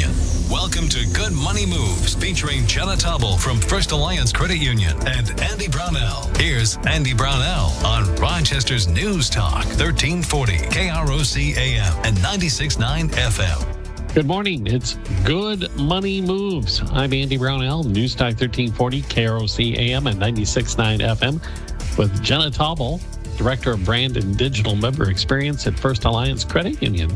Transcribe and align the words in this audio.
Union. 0.00 0.50
Welcome 0.50 0.88
to 0.88 1.06
Good 1.12 1.32
Money 1.32 1.66
Moves 1.66 2.14
featuring 2.14 2.66
Jenna 2.66 2.96
Tobble 2.96 3.36
from 3.36 3.60
First 3.60 3.92
Alliance 3.92 4.32
Credit 4.32 4.56
Union 4.56 4.96
and 5.06 5.38
Andy 5.40 5.68
Brownell. 5.68 6.30
Here's 6.36 6.76
Andy 6.86 7.12
Brownell 7.12 7.70
on 7.84 8.14
Rochester's 8.16 8.88
News 8.88 9.28
Talk, 9.28 9.64
1340 9.66 10.56
KROC 10.56 11.56
AM 11.56 11.94
and 12.04 12.16
96.9 12.18 13.10
FM. 13.10 14.14
Good 14.14 14.26
morning. 14.26 14.66
It's 14.66 14.94
Good 15.24 15.70
Money 15.76 16.20
Moves. 16.20 16.82
I'm 16.92 17.12
Andy 17.12 17.36
Brownell, 17.36 17.84
News 17.84 18.14
Talk 18.14 18.40
1340 18.40 19.02
KROC 19.02 19.76
AM 19.78 20.06
and 20.06 20.18
96.9 20.20 21.00
FM 21.00 21.98
with 21.98 22.22
Jenna 22.22 22.50
Tobble, 22.50 23.00
Director 23.36 23.72
of 23.72 23.84
Brand 23.84 24.16
and 24.16 24.36
Digital 24.36 24.74
Member 24.74 25.10
Experience 25.10 25.66
at 25.66 25.78
First 25.78 26.04
Alliance 26.04 26.44
Credit 26.44 26.80
Union. 26.82 27.14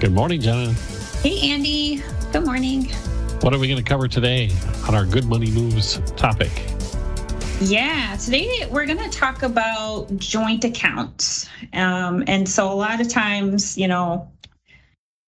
Good 0.00 0.12
morning, 0.12 0.40
Jenna. 0.40 0.74
Hey, 1.22 1.52
Andy. 1.52 2.02
Good 2.32 2.44
morning. 2.44 2.86
What 3.42 3.54
are 3.54 3.58
we 3.60 3.68
going 3.68 3.80
to 3.80 3.88
cover 3.88 4.08
today 4.08 4.50
on 4.88 4.96
our 4.96 5.06
Good 5.06 5.24
Money 5.24 5.52
Moves 5.52 6.00
topic? 6.16 6.50
Yeah, 7.60 8.16
today 8.16 8.66
we're 8.68 8.86
going 8.86 8.98
to 8.98 9.08
talk 9.08 9.44
about 9.44 10.16
joint 10.16 10.64
accounts. 10.64 11.48
Um, 11.74 12.24
and 12.26 12.48
so, 12.48 12.72
a 12.72 12.74
lot 12.74 13.00
of 13.00 13.08
times, 13.08 13.78
you 13.78 13.86
know, 13.86 14.32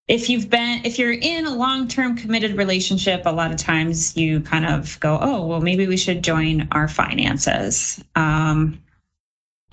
if 0.09 0.29
you've 0.29 0.51
been 0.51 0.85
if 0.85 0.99
you're 0.99 1.13
in 1.13 1.47
a 1.47 1.55
long-term 1.55 2.17
committed 2.17 2.57
relationship 2.57 3.23
a 3.25 3.31
lot 3.31 3.53
of 3.53 3.57
times 3.57 4.17
you 4.17 4.41
kind 4.41 4.67
of 4.67 5.01
go 5.01 5.19
oh 5.23 5.47
well 5.47 5.63
maybe 5.63 5.87
we 5.87 5.97
should 5.97 6.23
join 6.23 6.69
our 6.73 6.89
finances 6.89 8.05
um, 8.15 8.79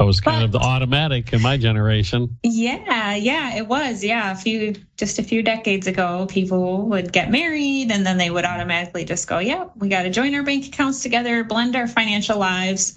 that 0.02 0.08
was 0.08 0.20
kind 0.20 0.40
but, 0.40 0.46
of 0.46 0.52
the 0.52 0.60
automatic 0.68 1.32
in 1.32 1.44
my 1.44 1.58
generation. 1.58 2.36
Yeah, 2.42 3.14
yeah, 3.14 3.55
it 3.55 3.68
was. 3.68 4.04
Yeah, 4.04 4.32
a 4.32 4.36
few 4.36 4.73
just 4.98 5.20
a 5.20 5.23
few 5.23 5.44
decades 5.44 5.86
ago, 5.86 6.26
people 6.28 6.88
would 6.88 7.14
get 7.14 7.30
married 7.30 7.92
and 7.92 8.04
then 8.04 8.18
they 8.18 8.32
would 8.32 8.44
automatically 8.44 9.06
just 9.06 9.28
go, 9.28 9.38
"Yeah, 9.38 9.66
we 9.76 9.90
got 9.90 10.02
to 10.02 10.09
join 10.09 10.34
our 10.34 10.42
bank 10.42 10.66
accounts 10.66 11.03
together, 11.03 11.44
blend 11.44 11.75
our 11.75 11.88
financial 11.88 12.40
lives." 12.40 12.95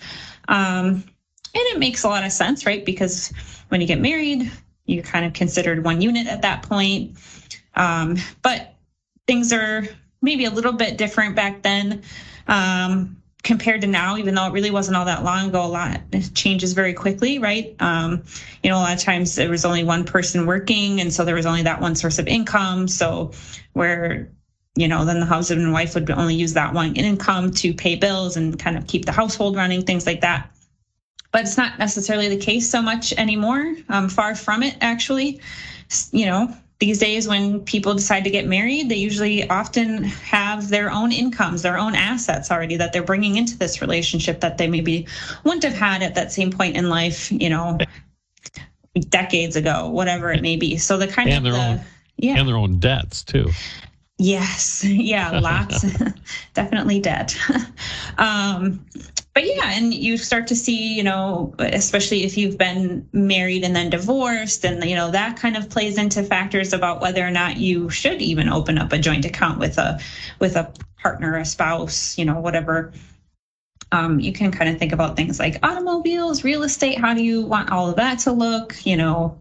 Um, 0.49 1.05
and 1.55 1.63
it 1.73 1.79
makes 1.79 2.05
a 2.05 2.09
lot 2.09 2.25
of 2.25 2.33
sense, 2.33 2.65
right? 2.65 2.83
Because 2.83 3.35
when 3.69 3.83
you 3.83 3.87
get 3.87 4.01
married, 4.01 4.51
you're 4.87 5.03
kind 5.03 5.27
of 5.27 5.35
considered 5.35 5.85
one 5.85 6.01
unit 6.01 6.27
at 6.27 6.41
that 6.41 6.63
point. 6.63 7.19
Um, 7.75 8.17
but 8.41 8.77
things 9.27 9.53
are 9.53 9.87
maybe 10.23 10.47
a 10.47 10.51
little 10.51 10.73
bit 10.73 10.97
different 10.97 11.37
back 11.37 11.63
then. 11.63 12.03
Um, 12.49 13.23
compared 13.45 13.83
to 13.83 13.87
now, 13.87 14.17
even 14.17 14.35
though 14.35 14.47
it 14.47 14.53
really 14.53 14.71
wasn't 14.71 14.97
all 14.97 15.05
that 15.05 15.23
long 15.23 15.49
ago, 15.51 15.65
a 15.65 15.67
lot 15.67 16.01
changes 16.35 16.73
very 16.73 16.95
quickly, 16.95 17.39
right? 17.39 17.77
Um, 17.79 18.25
you 18.63 18.71
know, 18.71 18.77
a 18.77 18.81
lot 18.81 18.95
of 18.95 19.01
times 19.01 19.37
there 19.37 19.51
was 19.51 19.65
only 19.65 19.85
one 19.85 20.05
person 20.05 20.47
working, 20.47 21.01
and 21.01 21.13
so 21.13 21.25
there 21.25 21.35
was 21.35 21.47
only 21.47 21.63
that 21.63 21.81
one 21.81 21.95
source 21.95 22.19
of 22.19 22.27
income. 22.27 22.89
So 22.89 23.33
where 23.75 24.31
you 24.77 24.89
know, 24.89 25.05
then 25.05 25.21
the 25.21 25.27
husband 25.27 25.63
and 25.63 25.73
wife 25.73 25.95
would 25.95 26.11
only 26.11 26.35
use 26.35 26.55
that 26.55 26.75
one 26.75 26.97
income 26.97 27.53
to 27.53 27.73
pay 27.73 27.95
bills 27.95 28.37
and 28.37 28.59
kind 28.59 28.77
of 28.77 28.87
keep 28.89 29.05
the 29.05 29.13
household 29.13 29.55
running, 29.55 29.85
things 29.85 30.05
like 30.05 30.23
that. 30.23 30.51
But 31.31 31.43
it's 31.43 31.57
not 31.57 31.79
necessarily 31.79 32.29
the 32.29 32.37
case 32.37 32.69
so 32.69 32.83
much 32.83 33.13
anymore. 33.13 33.77
Um, 33.89 34.09
far 34.09 34.35
from 34.35 34.63
it, 34.63 34.77
actually. 34.81 35.41
You 36.11 36.27
know, 36.27 36.57
these 36.81 36.99
days 36.99 37.29
when 37.29 37.61
people 37.61 37.95
decide 37.95 38.25
to 38.25 38.31
get 38.31 38.47
married 38.47 38.89
they 38.89 38.97
usually 38.97 39.49
often 39.49 40.05
have 40.05 40.69
their 40.69 40.91
own 40.91 41.13
incomes 41.13 41.63
their 41.63 41.79
own 41.79 41.95
assets 41.95 42.51
already 42.51 42.77
that 42.77 42.93
they're 42.93 43.03
bringing 43.03 43.37
into 43.37 43.57
this 43.57 43.81
relationship 43.81 44.41
that 44.41 44.59
they 44.59 44.67
maybe 44.67 45.07
wouldn't 45.45 45.63
have 45.63 45.75
had 45.75 46.03
at 46.03 46.15
that 46.15 46.33
same 46.33 46.51
point 46.51 46.77
in 46.77 46.89
life 46.89 47.31
you 47.33 47.49
know 47.49 47.79
decades 49.01 49.57
ago 49.57 49.89
whatever 49.89 50.31
it 50.31 50.43
may 50.43 50.57
be. 50.57 50.77
So 50.77 50.97
the 50.97 51.07
kind 51.07 51.29
and 51.29 51.39
of 51.39 51.53
their 51.53 51.53
the, 51.53 51.69
own 51.69 51.81
yeah. 52.17 52.39
and 52.39 52.49
their 52.49 52.57
own 52.57 52.79
debts 52.79 53.23
too. 53.23 53.51
Yes. 54.19 54.85
Yeah 54.89 55.41
lots. 55.41 55.85
Definitely 56.55 57.01
debt. 57.01 57.37
Um 58.19 58.85
but 59.35 59.45
yeah, 59.45 59.73
and 59.73 59.93
you 59.93 60.17
start 60.17 60.47
to 60.47 60.55
see, 60.55 60.95
you 60.95 61.03
know, 61.03 61.55
especially 61.59 62.23
if 62.23 62.39
you've 62.39 62.57
been 62.57 63.09
married 63.13 63.65
and 63.65 63.75
then 63.75 63.91
divorced, 63.91 64.65
and 64.65 64.85
you 64.89 64.95
know 64.95 65.11
that 65.11 65.37
kind 65.37 65.57
of 65.57 65.69
plays 65.69 65.99
into 65.99 66.23
factors 66.23 66.73
about 66.73 67.01
whether 67.01 67.27
or 67.27 67.33
not 67.33 67.57
you 67.57 67.91
should 67.91 68.23
even 68.23 68.49
open 68.49 68.79
up 68.79 68.93
a 68.93 68.99
joint 68.99 69.25
account 69.25 69.59
with 69.59 69.77
a 69.77 70.01
with 70.39 70.55
a 70.55 70.73
partner, 71.03 71.37
a 71.37 71.45
spouse, 71.45 72.17
you 72.17 72.25
know, 72.25 72.39
whatever. 72.39 72.93
Um, 73.91 74.21
you 74.21 74.33
can 74.33 74.53
kind 74.53 74.71
of 74.71 74.79
think 74.79 74.93
about 74.93 75.17
things 75.17 75.39
like 75.41 75.59
automobiles, 75.65 76.45
real 76.45 76.63
estate. 76.63 76.99
How 76.99 77.13
do 77.13 77.23
you 77.23 77.43
want 77.43 77.71
all 77.71 77.91
of 77.91 77.97
that 77.97 78.21
to 78.21 78.33
look? 78.33 78.87
You 78.87 78.97
know, 78.97 79.39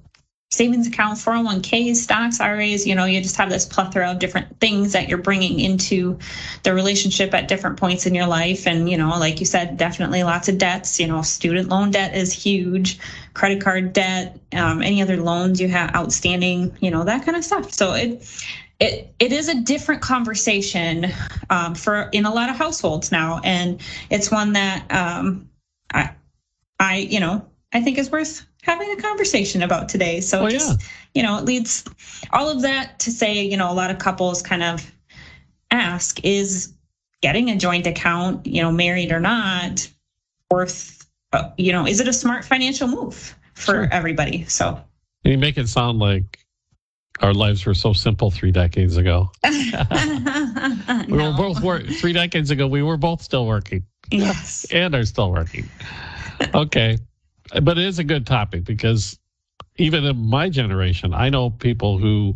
savings 0.54 0.86
accounts, 0.86 1.26
401ks, 1.26 1.96
stocks, 1.96 2.40
IRAs, 2.40 2.86
you 2.86 2.94
know, 2.94 3.06
you 3.06 3.22
just 3.22 3.38
have 3.38 3.50
this 3.50 3.66
plethora 3.66 4.12
of 4.12 4.20
different 4.20 4.60
things 4.60 4.94
that 4.94 5.10
you're 5.10 5.18
bringing 5.18 5.60
into 5.60 6.20
the 6.62 6.76
relationship 6.76 7.34
at 7.34 7.48
different 7.48 7.78
points 7.78 8.06
in 8.06 8.14
your 8.14 8.28
life. 8.28 8.68
And, 8.68 8.88
you 8.88 8.96
know, 8.96 9.10
like 9.18 9.40
you 9.40 9.48
said, 9.48 9.78
definitely 9.78 10.22
lots 10.22 10.50
of 10.50 10.60
debts, 10.60 11.00
you 11.00 11.08
know, 11.08 11.24
student 11.24 11.70
loan 11.70 11.90
debt 11.90 12.16
is 12.16 12.32
huge, 12.32 13.00
credit 13.34 13.64
card 13.64 13.94
debt, 13.94 14.40
um, 14.54 14.84
any 14.84 15.02
other 15.02 15.18
loans 15.18 15.60
you 15.60 15.70
have 15.70 15.96
outstanding, 15.96 16.78
you 16.80 16.92
know, 16.92 17.04
that 17.04 17.26
kind 17.26 17.36
of 17.36 17.44
stuff. 17.44 17.74
So 17.74 17.94
it, 17.94 18.24
it, 18.80 19.12
it 19.18 19.34
is 19.34 19.50
a 19.50 19.60
different 19.60 20.04
conversation 20.04 21.08
um, 21.50 21.74
for 21.74 22.10
in 22.12 22.28
a 22.28 22.34
lot 22.34 22.52
of 22.52 22.58
households 22.58 23.12
now. 23.12 23.42
And 23.44 23.82
it's 24.12 24.30
one 24.30 24.54
that 24.54 24.86
um, 24.92 25.50
I, 25.92 26.12
I, 26.80 26.98
you 26.98 27.20
know, 27.20 27.44
I 27.74 27.82
think 27.82 27.98
is 27.98 28.12
worth 28.12 28.46
having 28.62 28.92
a 28.92 29.02
conversation 29.02 29.64
about 29.64 29.90
today. 29.90 30.22
So 30.22 30.46
oh, 30.46 30.50
just, 30.50 30.80
yeah. 30.80 30.88
you 31.16 31.24
know, 31.24 31.38
it 31.38 31.46
leads 31.46 31.84
all 32.32 32.50
of 32.50 32.62
that 32.62 33.00
to 33.00 33.12
say, 33.12 33.44
you 33.44 33.58
know, 33.58 33.72
a 33.72 33.74
lot 33.74 33.92
of 33.92 33.98
couples 33.98 34.42
kind 34.42 34.64
of 34.64 34.92
ask 35.72 36.24
is 36.24 36.74
getting 37.22 37.50
a 37.50 37.58
joint 37.58 37.88
account, 37.88 38.46
you 38.46 38.62
know, 38.62 38.72
married 38.72 39.12
or 39.12 39.20
not, 39.20 39.88
worth, 40.52 41.06
uh, 41.34 41.50
you 41.58 41.72
know, 41.72 41.88
is 41.88 42.00
it 42.00 42.08
a 42.08 42.14
smart 42.14 42.46
financial 42.46 42.88
move 42.88 43.36
for 43.54 43.74
sure. 43.74 43.90
everybody? 43.92 44.46
So 44.46 44.80
you 45.24 45.38
make 45.38 45.58
it 45.58 45.68
sound 45.68 46.00
like 46.00 46.40
our 47.22 47.34
lives 47.34 47.66
were 47.66 47.74
so 47.74 47.94
simple 47.94 48.30
three 48.30 48.52
decades 48.52 48.98
ago. 48.98 49.32
we 49.44 49.52
no. 49.52 51.32
were 51.32 51.38
both 51.38 51.62
work 51.62 51.86
three 51.88 52.14
decades 52.14 52.52
ago. 52.52 52.68
We 52.68 52.84
were 52.84 52.98
both 52.98 53.22
still 53.22 53.46
working. 53.46 53.86
Yes, 54.12 54.66
and 54.72 54.94
are 54.94 55.06
still 55.06 55.32
working. 55.32 55.70
Okay, 56.54 56.98
but 57.62 57.78
it 57.78 57.86
is 57.86 58.00
a 58.00 58.04
good 58.04 58.26
topic 58.26 58.64
because 58.64 59.20
even 59.78 60.06
in 60.06 60.18
my 60.18 60.50
generation, 60.50 61.14
I 61.14 61.30
know 61.30 61.50
people 61.50 61.98
who 61.98 62.36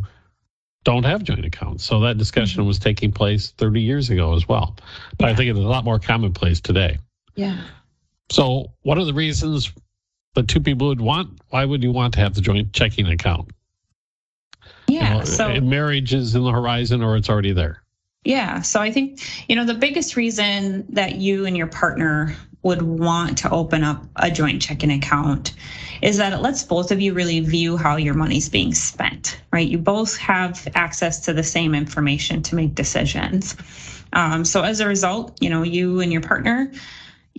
don't 0.84 1.04
have 1.04 1.22
joint 1.22 1.44
accounts. 1.44 1.84
So 1.84 2.00
that 2.00 2.18
discussion 2.18 2.60
mm-hmm. 2.60 2.68
was 2.68 2.78
taking 2.78 3.12
place 3.12 3.50
30 3.58 3.80
years 3.80 4.10
ago 4.10 4.34
as 4.34 4.48
well. 4.48 4.76
But 5.18 5.26
yeah. 5.26 5.32
I 5.32 5.34
think 5.34 5.50
it's 5.50 5.58
a 5.58 5.62
lot 5.62 5.84
more 5.84 5.98
commonplace 5.98 6.60
today. 6.60 6.98
Yeah. 7.34 7.60
So, 8.30 8.72
what 8.82 8.98
are 8.98 9.04
the 9.04 9.14
reasons 9.14 9.72
that 10.34 10.48
two 10.48 10.60
people 10.60 10.88
would 10.88 11.00
want? 11.00 11.40
Why 11.48 11.64
would 11.64 11.82
you 11.82 11.92
want 11.92 12.14
to 12.14 12.20
have 12.20 12.34
the 12.34 12.40
joint 12.40 12.72
checking 12.72 13.06
account? 13.06 13.50
Yeah. 14.86 15.12
You 15.12 15.18
know, 15.18 15.24
so 15.24 15.60
marriage 15.60 16.14
is 16.14 16.34
in 16.34 16.42
the 16.42 16.52
horizon 16.52 17.02
or 17.02 17.16
it's 17.16 17.30
already 17.30 17.52
there. 17.52 17.82
Yeah. 18.24 18.60
So 18.62 18.80
I 18.80 18.90
think, 18.90 19.20
you 19.48 19.56
know, 19.56 19.64
the 19.64 19.74
biggest 19.74 20.16
reason 20.16 20.84
that 20.90 21.16
you 21.16 21.46
and 21.46 21.56
your 21.56 21.68
partner 21.68 22.36
would 22.62 22.82
want 22.82 23.38
to 23.38 23.50
open 23.50 23.84
up 23.84 24.04
a 24.16 24.30
joint 24.30 24.60
checking 24.60 24.90
account 24.90 25.54
is 26.02 26.16
that 26.16 26.32
it 26.32 26.38
lets 26.38 26.64
both 26.64 26.90
of 26.90 27.00
you 27.00 27.12
really 27.12 27.40
view 27.40 27.76
how 27.76 27.96
your 27.96 28.14
money's 28.14 28.48
being 28.48 28.74
spent, 28.74 29.40
right? 29.52 29.68
You 29.68 29.78
both 29.78 30.16
have 30.18 30.66
access 30.74 31.20
to 31.26 31.32
the 31.32 31.42
same 31.42 31.74
information 31.74 32.42
to 32.44 32.54
make 32.54 32.74
decisions. 32.74 33.56
Um, 34.12 34.44
so 34.44 34.62
as 34.62 34.80
a 34.80 34.86
result, 34.86 35.36
you 35.40 35.50
know, 35.50 35.62
you 35.62 36.00
and 36.00 36.12
your 36.12 36.20
partner, 36.20 36.72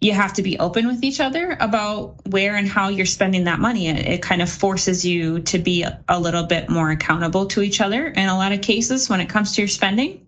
you 0.02 0.14
have 0.14 0.34
to 0.34 0.42
be 0.42 0.58
open 0.60 0.88
with 0.88 1.04
each 1.04 1.20
other 1.20 1.58
about 1.60 2.16
where 2.28 2.56
and 2.56 2.68
how 2.68 2.88
you're 2.88 3.06
spending 3.06 3.44
that 3.46 3.60
money. 3.60 3.88
It, 3.88 4.08
it 4.08 4.22
kind 4.22 4.42
of 4.42 4.50
forces 4.50 5.06
you 5.06 5.40
to 5.42 5.60
be 5.60 5.86
a 6.08 6.20
little 6.20 6.44
bit 6.44 6.70
more 6.70 6.92
accountable 6.92 7.46
to 7.48 7.62
each 7.62 7.82
other 7.82 8.08
in 8.08 8.30
a 8.30 8.38
lot 8.38 8.54
of 8.54 8.62
cases 8.62 9.10
when 9.10 9.20
it 9.20 9.28
comes 9.28 9.54
to 9.56 9.62
your 9.62 9.68
spending 9.68 10.26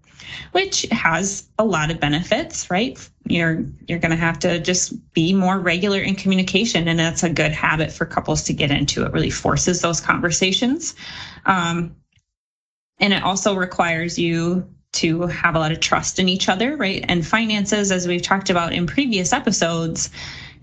which 0.51 0.83
has 0.91 1.47
a 1.57 1.65
lot 1.65 1.91
of 1.91 1.99
benefits, 1.99 2.69
right? 2.69 2.97
You're 3.25 3.65
you're 3.87 3.99
going 3.99 4.11
to 4.11 4.17
have 4.17 4.39
to 4.39 4.59
just 4.59 5.13
be 5.13 5.33
more 5.33 5.59
regular 5.59 5.99
in 5.99 6.15
communication, 6.15 6.87
and 6.87 6.99
that's 6.99 7.23
a 7.23 7.29
good 7.29 7.51
habit 7.51 7.91
for 7.91 8.05
couples 8.05 8.43
to 8.43 8.53
get 8.53 8.71
into. 8.71 9.05
It 9.05 9.13
really 9.13 9.29
forces 9.29 9.81
those 9.81 10.01
conversations, 10.01 10.95
um, 11.45 11.95
and 12.99 13.13
it 13.13 13.23
also 13.23 13.55
requires 13.55 14.17
you 14.19 14.67
to 14.93 15.21
have 15.27 15.55
a 15.55 15.59
lot 15.59 15.71
of 15.71 15.79
trust 15.79 16.19
in 16.19 16.27
each 16.27 16.49
other, 16.49 16.75
right? 16.75 17.05
And 17.07 17.25
finances, 17.25 17.91
as 17.91 18.07
we've 18.07 18.21
talked 18.21 18.49
about 18.49 18.73
in 18.73 18.85
previous 18.87 19.31
episodes, 19.31 20.09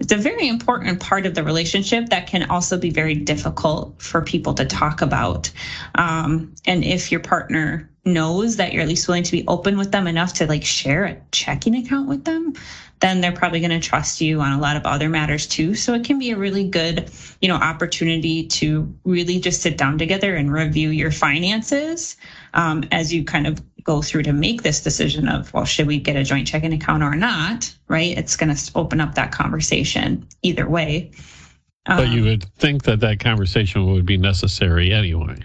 it's 0.00 0.12
a 0.12 0.17
very 0.17 0.47
important 0.47 1.00
part 1.00 1.26
of 1.26 1.35
the 1.35 1.43
relationship 1.43 2.11
that 2.11 2.26
can 2.26 2.49
also 2.50 2.79
be 2.79 2.91
very 2.91 3.14
difficult 3.14 4.00
for 4.00 4.23
people 4.23 4.55
to 4.55 4.64
talk 4.64 5.00
about. 5.03 5.50
Um, 5.97 6.55
and 6.67 6.85
if 6.85 7.11
your 7.11 7.21
partner 7.21 7.91
knows 8.08 8.56
that 8.56 8.72
you're 8.72 8.82
at 8.82 8.88
least 8.88 9.06
willing 9.06 9.22
to 9.22 9.32
be 9.32 9.44
open 9.46 9.78
with 9.78 9.93
them 9.93 10.06
enough 10.06 10.32
to 10.34 10.46
like 10.46 10.64
share 10.64 11.05
a 11.05 11.16
checking 11.32 11.76
account 11.76 12.08
with 12.08 12.25
them, 12.25 12.55
then 13.00 13.20
they're 13.20 13.32
probably 13.32 13.60
going 13.60 13.70
to 13.70 13.81
trust 13.81 14.20
you 14.20 14.40
on 14.40 14.52
a 14.52 14.60
lot 14.60 14.76
of 14.76 14.84
other 14.84 15.08
matters 15.08 15.46
too. 15.46 15.75
So 15.75 15.94
it 15.94 16.05
can 16.05 16.19
be 16.19 16.31
a 16.31 16.37
really 16.37 16.69
good, 16.69 17.10
you 17.40 17.49
know, 17.49 17.55
opportunity 17.55 18.46
to 18.49 18.93
really 19.05 19.38
just 19.38 19.62
sit 19.62 19.78
down 19.78 19.99
together 19.99 20.34
and 20.34 20.52
review 20.52 20.90
your 20.90 21.12
finances 21.12 22.16
um, 22.55 22.84
as 22.90 23.12
you 23.12 23.25
kind 23.25 23.46
of 23.46 23.62
go 23.84 24.02
through 24.02 24.25
to 24.25 24.32
make 24.32 24.62
this 24.62 24.82
decision 24.82 25.28
of, 25.28 25.52
well, 25.54 25.64
should 25.64 25.87
we 25.87 25.99
get 25.99 26.16
a 26.16 26.25
joint 26.25 26.46
checking 26.46 26.72
account 26.72 27.02
or 27.02 27.14
not? 27.14 27.72
Right? 27.87 28.19
It's 28.19 28.37
going 28.37 28.54
to 28.54 28.72
open 28.75 29.00
up 29.00 29.14
that 29.14 29.32
conversation 29.32 30.26
either 30.43 30.69
way. 30.69 31.12
But 31.87 32.08
you 32.08 32.20
um, 32.20 32.26
would 32.26 32.44
think 32.56 32.82
that 32.82 33.00
that 33.00 33.20
conversation 33.20 33.87
would 33.87 34.04
be 34.04 34.19
necessary 34.19 34.93
anyway. 34.93 35.38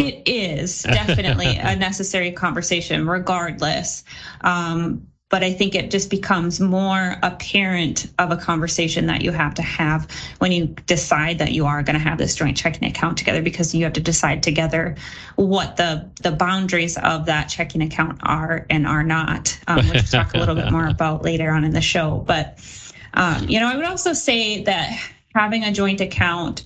It 0.00 0.22
is 0.26 0.82
definitely 0.82 1.56
a 1.60 1.76
necessary 1.76 2.32
conversation, 2.32 3.06
regardless. 3.06 4.04
Um, 4.42 5.06
but 5.30 5.44
I 5.44 5.52
think 5.52 5.76
it 5.76 5.92
just 5.92 6.10
becomes 6.10 6.60
more 6.60 7.16
apparent 7.22 8.08
of 8.18 8.32
a 8.32 8.36
conversation 8.36 9.06
that 9.06 9.22
you 9.22 9.30
have 9.30 9.54
to 9.54 9.62
have 9.62 10.10
when 10.40 10.50
you 10.50 10.66
decide 10.86 11.38
that 11.38 11.52
you 11.52 11.66
are 11.66 11.84
going 11.84 11.94
to 11.94 12.02
have 12.02 12.18
this 12.18 12.34
joint 12.34 12.56
checking 12.56 12.88
account 12.88 13.16
together 13.16 13.40
because 13.40 13.72
you 13.72 13.84
have 13.84 13.92
to 13.92 14.00
decide 14.00 14.42
together 14.42 14.96
what 15.36 15.76
the 15.76 16.10
the 16.22 16.32
boundaries 16.32 16.98
of 16.98 17.26
that 17.26 17.44
checking 17.44 17.80
account 17.80 18.18
are 18.24 18.66
and 18.70 18.88
are 18.88 19.04
not, 19.04 19.56
um, 19.68 19.76
which 19.88 19.94
we'll 19.94 20.02
talk 20.02 20.34
a 20.34 20.38
little 20.38 20.56
bit 20.56 20.72
more 20.72 20.88
about 20.88 21.22
later 21.22 21.52
on 21.52 21.64
in 21.64 21.70
the 21.70 21.80
show. 21.80 22.24
But 22.26 22.58
um, 23.14 23.48
you 23.48 23.60
know, 23.60 23.68
I 23.68 23.76
would 23.76 23.86
also 23.86 24.12
say 24.12 24.64
that 24.64 24.90
having 25.34 25.62
a 25.62 25.70
joint 25.70 26.00
account 26.00 26.64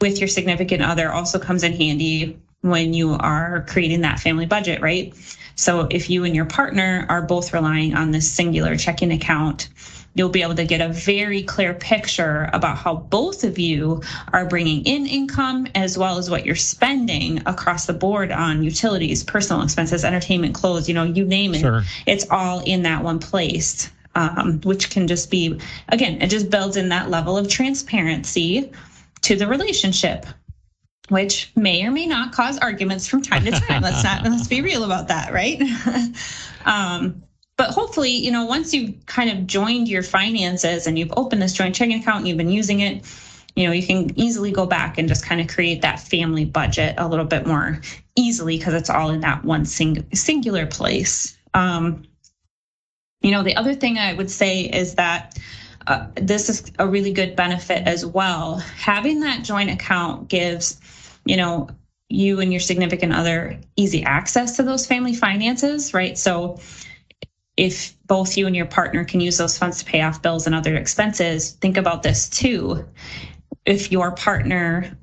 with 0.00 0.20
your 0.20 0.28
significant 0.28 0.82
other 0.82 1.12
also 1.12 1.40
comes 1.40 1.64
in 1.64 1.72
handy 1.72 2.38
when 2.68 2.94
you 2.94 3.14
are 3.14 3.64
creating 3.68 4.02
that 4.02 4.20
family 4.20 4.46
budget, 4.46 4.80
right? 4.80 5.14
So 5.54 5.86
if 5.90 6.10
you 6.10 6.24
and 6.24 6.34
your 6.34 6.44
partner 6.44 7.06
are 7.08 7.22
both 7.22 7.52
relying 7.52 7.94
on 7.94 8.10
this 8.10 8.30
singular 8.30 8.76
checking 8.76 9.10
account, 9.10 9.68
you'll 10.14 10.28
be 10.30 10.42
able 10.42 10.54
to 10.54 10.64
get 10.64 10.80
a 10.80 10.88
very 10.88 11.42
clear 11.42 11.74
picture 11.74 12.48
about 12.52 12.78
how 12.78 12.96
both 12.96 13.44
of 13.44 13.58
you 13.58 14.02
are 14.32 14.46
bringing 14.46 14.82
in 14.84 15.06
income 15.06 15.66
as 15.74 15.96
well 15.98 16.18
as 16.18 16.30
what 16.30 16.44
you're 16.44 16.54
spending 16.54 17.42
across 17.46 17.86
the 17.86 17.92
board 17.92 18.32
on 18.32 18.62
utilities, 18.62 19.22
personal 19.22 19.62
expenses, 19.62 20.04
entertainment, 20.04 20.54
clothes, 20.54 20.88
you 20.88 20.94
know, 20.94 21.04
you 21.04 21.24
name 21.24 21.54
it. 21.54 21.60
Sure. 21.60 21.82
It's 22.06 22.26
all 22.30 22.60
in 22.60 22.82
that 22.82 23.02
one 23.02 23.18
place, 23.18 23.90
um, 24.14 24.60
which 24.62 24.90
can 24.90 25.06
just 25.06 25.30
be, 25.30 25.60
again, 25.90 26.20
it 26.22 26.28
just 26.28 26.50
builds 26.50 26.76
in 26.78 26.88
that 26.88 27.10
level 27.10 27.36
of 27.36 27.48
transparency 27.48 28.72
to 29.22 29.36
the 29.36 29.46
relationship 29.46 30.24
which 31.08 31.52
may 31.54 31.84
or 31.84 31.90
may 31.90 32.06
not 32.06 32.32
cause 32.32 32.58
arguments 32.58 33.06
from 33.06 33.22
time 33.22 33.44
to 33.44 33.52
time. 33.52 33.82
let's 33.82 34.02
not 34.02 34.24
let's 34.24 34.48
be 34.48 34.60
real 34.60 34.84
about 34.84 35.08
that, 35.08 35.32
right? 35.32 35.62
um, 36.64 37.22
but 37.56 37.70
hopefully, 37.70 38.10
you 38.10 38.30
know, 38.30 38.44
once 38.44 38.74
you've 38.74 38.94
kind 39.06 39.30
of 39.30 39.46
joined 39.46 39.88
your 39.88 40.02
finances 40.02 40.86
and 40.86 40.98
you've 40.98 41.12
opened 41.16 41.40
this 41.40 41.54
joint 41.54 41.74
checking 41.74 42.00
account 42.00 42.18
and 42.18 42.28
you've 42.28 42.36
been 42.36 42.50
using 42.50 42.80
it, 42.80 43.04
you 43.54 43.66
know, 43.66 43.72
you 43.72 43.86
can 43.86 44.18
easily 44.18 44.52
go 44.52 44.66
back 44.66 44.98
and 44.98 45.08
just 45.08 45.24
kind 45.24 45.40
of 45.40 45.48
create 45.48 45.80
that 45.80 45.98
family 45.98 46.44
budget 46.44 46.94
a 46.98 47.08
little 47.08 47.24
bit 47.24 47.46
more 47.46 47.80
easily 48.14 48.58
because 48.58 48.74
it's 48.74 48.90
all 48.90 49.10
in 49.10 49.20
that 49.20 49.44
one 49.44 49.64
sing- 49.64 50.06
singular 50.12 50.66
place. 50.66 51.38
Um, 51.54 52.04
you 53.22 53.30
know, 53.30 53.42
the 53.42 53.56
other 53.56 53.74
thing 53.74 53.96
I 53.96 54.12
would 54.12 54.30
say 54.30 54.60
is 54.60 54.96
that 54.96 55.38
uh, 55.86 56.06
this 56.16 56.50
is 56.50 56.70
a 56.78 56.86
really 56.86 57.12
good 57.12 57.34
benefit 57.34 57.86
as 57.86 58.04
well. 58.04 58.56
Having 58.58 59.20
that 59.20 59.42
joint 59.42 59.70
account 59.70 60.28
gives 60.28 60.78
you 61.26 61.36
know, 61.36 61.68
you 62.08 62.40
and 62.40 62.52
your 62.52 62.60
significant 62.60 63.12
other 63.12 63.60
easy 63.76 64.02
access 64.04 64.56
to 64.56 64.62
those 64.62 64.86
family 64.86 65.14
finances, 65.14 65.92
right? 65.92 66.16
So 66.16 66.60
if 67.56 67.96
both 68.06 68.36
you 68.36 68.46
and 68.46 68.54
your 68.54 68.66
partner 68.66 69.04
can 69.04 69.20
use 69.20 69.38
those 69.38 69.58
funds 69.58 69.78
to 69.78 69.84
pay 69.84 70.02
off 70.02 70.22
bills 70.22 70.46
and 70.46 70.54
other 70.54 70.76
expenses, 70.76 71.52
think 71.52 71.76
about 71.76 72.02
this 72.02 72.28
too. 72.28 72.86
If 73.64 73.90
your 73.90 74.12
partner 74.12 74.96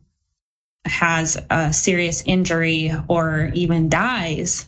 has 0.85 1.37
a 1.49 1.73
serious 1.73 2.23
injury 2.25 2.93
or 3.07 3.51
even 3.53 3.89
dies, 3.89 4.67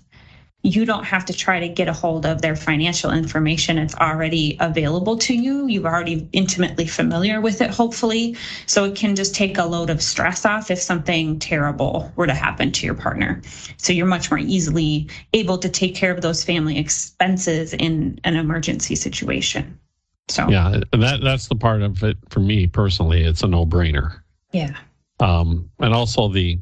you 0.66 0.84
don't 0.84 1.04
have 1.04 1.26
to 1.26 1.34
try 1.34 1.60
to 1.60 1.68
get 1.68 1.88
a 1.88 1.94
hold 1.94 2.26
of 2.26 2.42
their 2.42 2.56
financial 2.56 3.12
information. 3.12 3.78
It's 3.78 3.94
already 3.96 4.58
available 4.60 5.16
to 5.20 5.36
you. 5.36 5.68
You're 5.68 5.86
already 5.86 6.28
intimately 6.34 6.88
familiar 6.88 7.40
with 7.40 7.62
it, 7.62 7.70
hopefully. 7.70 8.36
So 8.66 8.84
it 8.86 8.96
can 8.96 9.16
just 9.16 9.36
take 9.36 9.60
a 9.60 9.64
load 9.64 9.92
of 9.92 10.02
stress 10.02 10.44
off 10.44 10.72
if 10.72 10.80
something 10.80 11.38
terrible 11.38 12.12
were 12.16 12.26
to 12.26 12.34
happen 12.34 12.72
to 12.72 12.86
your 12.86 12.96
partner. 12.96 13.44
So 13.78 13.94
you're 13.94 14.08
much 14.08 14.32
more 14.32 14.40
easily 14.40 15.08
able 15.34 15.60
to 15.60 15.70
take 15.70 15.94
care 15.94 16.12
of 16.12 16.22
those 16.22 16.44
family 16.44 16.80
expenses 16.80 17.74
in 17.74 18.20
an 18.24 18.36
emergency 18.36 18.96
situation. 18.96 19.80
So 20.30 20.50
yeah, 20.50 20.80
that 20.94 21.20
that's 21.22 21.48
the 21.48 21.56
part 21.56 21.84
of 21.84 22.04
it 22.04 22.18
for 22.30 22.40
me 22.40 22.66
personally. 22.66 23.24
It's 23.24 23.44
a 23.44 23.48
no 23.48 23.68
brainer. 23.68 24.22
Yeah. 24.52 24.76
Um, 25.20 25.70
and 25.80 25.94
also 25.94 26.28
the 26.28 26.60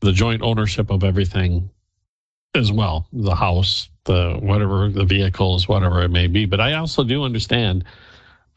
the 0.00 0.12
joint 0.12 0.40
ownership 0.40 0.90
of 0.90 1.04
everything 1.04 1.68
as 2.54 2.72
well 2.72 3.06
the 3.12 3.34
house 3.34 3.88
the 4.04 4.38
whatever 4.40 4.88
the 4.88 5.04
vehicles 5.04 5.68
whatever 5.68 6.02
it 6.02 6.10
may 6.10 6.26
be. 6.26 6.46
But 6.46 6.60
i 6.60 6.74
also 6.74 7.04
do 7.04 7.24
understand 7.24 7.84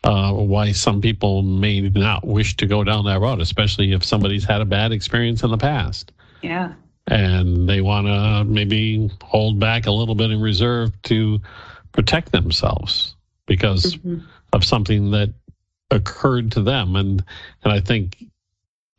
uh, 0.04 0.34
why 0.34 0.72
some 0.72 1.00
people 1.00 1.44
may 1.44 1.82
not 1.82 2.26
wish 2.26 2.58
to 2.58 2.66
go 2.66 2.84
down 2.84 3.06
that 3.06 3.20
road 3.20 3.40
especially 3.40 3.92
if 3.92 4.04
somebody's 4.04 4.44
had 4.44 4.62
a 4.62 4.66
bad 4.66 4.92
experience 4.92 5.44
in 5.44 5.52
the 5.52 5.58
past. 5.58 6.12
Yeah. 6.42 6.74
And 7.08 7.68
they 7.68 7.82
want 7.82 8.08
to 8.08 8.44
maybe 8.46 9.12
hold 9.22 9.60
back 9.60 9.86
a 9.86 9.92
little 9.92 10.16
bit 10.16 10.32
in 10.32 10.42
reserve 10.42 11.00
to 11.04 11.40
protect 11.92 12.32
themselves 12.32 13.16
because 13.46 13.96
mm-hmm. 13.98 14.26
of 14.54 14.64
something 14.64 15.12
that 15.12 15.34
occurred 15.92 16.54
to 16.54 16.62
them. 16.62 16.96
And 16.96 17.24
and 17.64 17.74
i 17.74 17.82
think 17.82 18.26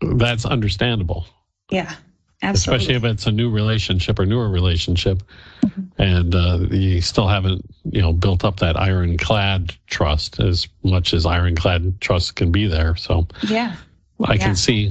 that's 0.02 0.44
understandable. 0.44 1.26
Yeah 1.70 1.94
Absolutely. 2.42 2.76
Especially 2.76 2.94
if 2.96 3.04
it's 3.04 3.26
a 3.26 3.32
new 3.32 3.48
relationship 3.50 4.18
or 4.18 4.26
newer 4.26 4.48
relationship, 4.48 5.22
mm-hmm. 5.64 6.02
and 6.02 6.34
uh, 6.34 6.58
you 6.74 7.00
still 7.00 7.28
haven't, 7.28 7.64
you 7.84 8.02
know, 8.02 8.12
built 8.12 8.44
up 8.44 8.58
that 8.58 8.76
ironclad 8.76 9.76
trust 9.86 10.40
as 10.40 10.66
much 10.82 11.14
as 11.14 11.24
ironclad 11.24 12.00
trust 12.00 12.34
can 12.34 12.50
be 12.50 12.66
there. 12.66 12.96
So 12.96 13.28
yeah, 13.46 13.76
I 14.24 14.34
yeah. 14.34 14.38
can 14.38 14.56
see. 14.56 14.90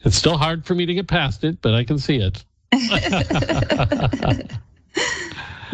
It's 0.00 0.16
still 0.16 0.36
hard 0.36 0.66
for 0.66 0.74
me 0.74 0.84
to 0.86 0.92
get 0.92 1.06
past 1.06 1.42
it, 1.42 1.62
but 1.62 1.72
I 1.72 1.84
can 1.84 1.98
see 1.98 2.16
it. 2.16 2.44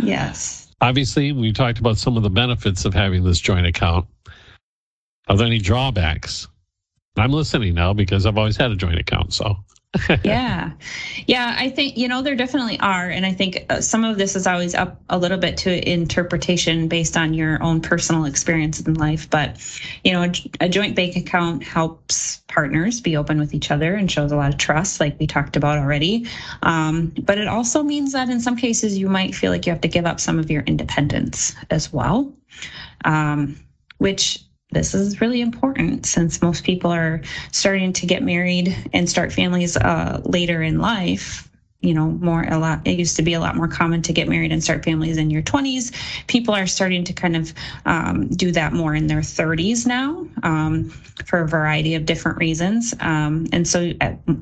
yes. 0.02 0.68
Obviously, 0.80 1.32
we 1.32 1.52
talked 1.52 1.80
about 1.80 1.98
some 1.98 2.16
of 2.16 2.22
the 2.22 2.30
benefits 2.30 2.84
of 2.84 2.94
having 2.94 3.24
this 3.24 3.40
joint 3.40 3.66
account. 3.66 4.06
Are 5.28 5.36
there 5.36 5.46
any 5.46 5.58
drawbacks? 5.58 6.46
I'm 7.16 7.32
listening 7.32 7.74
now 7.74 7.92
because 7.92 8.26
I've 8.26 8.38
always 8.38 8.56
had 8.56 8.70
a 8.70 8.76
joint 8.76 8.98
account. 8.98 9.32
So 9.32 9.56
yeah. 10.24 10.72
Yeah. 11.26 11.54
I 11.58 11.70
think, 11.70 11.96
you 11.96 12.08
know, 12.08 12.22
there 12.22 12.36
definitely 12.36 12.78
are. 12.80 13.08
And 13.08 13.24
I 13.24 13.32
think 13.32 13.64
uh, 13.70 13.80
some 13.80 14.04
of 14.04 14.18
this 14.18 14.36
is 14.36 14.46
always 14.46 14.74
up 14.74 15.00
a 15.08 15.18
little 15.18 15.38
bit 15.38 15.56
to 15.58 15.90
interpretation 15.90 16.88
based 16.88 17.16
on 17.16 17.34
your 17.34 17.62
own 17.62 17.80
personal 17.80 18.24
experience 18.24 18.80
in 18.80 18.94
life. 18.94 19.28
But, 19.30 19.56
you 20.04 20.12
know, 20.12 20.24
a, 20.24 20.32
a 20.60 20.68
joint 20.68 20.96
bank 20.96 21.16
account 21.16 21.62
helps 21.62 22.38
partners 22.48 23.00
be 23.00 23.16
open 23.16 23.38
with 23.38 23.54
each 23.54 23.70
other 23.70 23.94
and 23.94 24.10
shows 24.10 24.32
a 24.32 24.36
lot 24.36 24.52
of 24.52 24.58
trust, 24.58 25.00
like 25.00 25.18
we 25.18 25.26
talked 25.26 25.56
about 25.56 25.78
already. 25.78 26.26
Um, 26.62 27.12
but 27.22 27.38
it 27.38 27.48
also 27.48 27.82
means 27.82 28.12
that 28.12 28.28
in 28.28 28.40
some 28.40 28.56
cases 28.56 28.98
you 28.98 29.08
might 29.08 29.34
feel 29.34 29.50
like 29.50 29.66
you 29.66 29.72
have 29.72 29.82
to 29.82 29.88
give 29.88 30.06
up 30.06 30.20
some 30.20 30.38
of 30.38 30.50
your 30.50 30.62
independence 30.62 31.54
as 31.70 31.92
well. 31.92 32.32
Um, 33.04 33.56
which 33.98 34.45
this 34.70 34.94
is 34.94 35.20
really 35.20 35.40
important 35.40 36.06
since 36.06 36.42
most 36.42 36.64
people 36.64 36.90
are 36.90 37.20
starting 37.52 37.92
to 37.94 38.06
get 38.06 38.22
married 38.22 38.76
and 38.92 39.08
start 39.08 39.32
families 39.32 39.76
uh, 39.76 40.20
later 40.24 40.62
in 40.62 40.78
life 40.78 41.48
you 41.80 41.94
know 41.94 42.06
more 42.06 42.42
a 42.44 42.58
lot 42.58 42.80
it 42.84 42.98
used 42.98 43.16
to 43.16 43.22
be 43.22 43.34
a 43.34 43.40
lot 43.40 43.54
more 43.54 43.68
common 43.68 44.02
to 44.02 44.12
get 44.12 44.28
married 44.28 44.50
and 44.50 44.62
start 44.62 44.84
families 44.84 45.18
in 45.18 45.30
your 45.30 45.42
20s 45.42 45.94
people 46.26 46.54
are 46.54 46.66
starting 46.66 47.04
to 47.04 47.12
kind 47.12 47.36
of 47.36 47.52
um, 47.84 48.28
do 48.28 48.50
that 48.50 48.72
more 48.72 48.94
in 48.94 49.06
their 49.06 49.20
30s 49.20 49.86
now 49.86 50.26
um, 50.42 50.90
for 51.26 51.40
a 51.40 51.48
variety 51.48 51.94
of 51.94 52.04
different 52.04 52.38
reasons. 52.38 52.94
Um, 53.00 53.46
and 53.52 53.66
so 53.66 53.92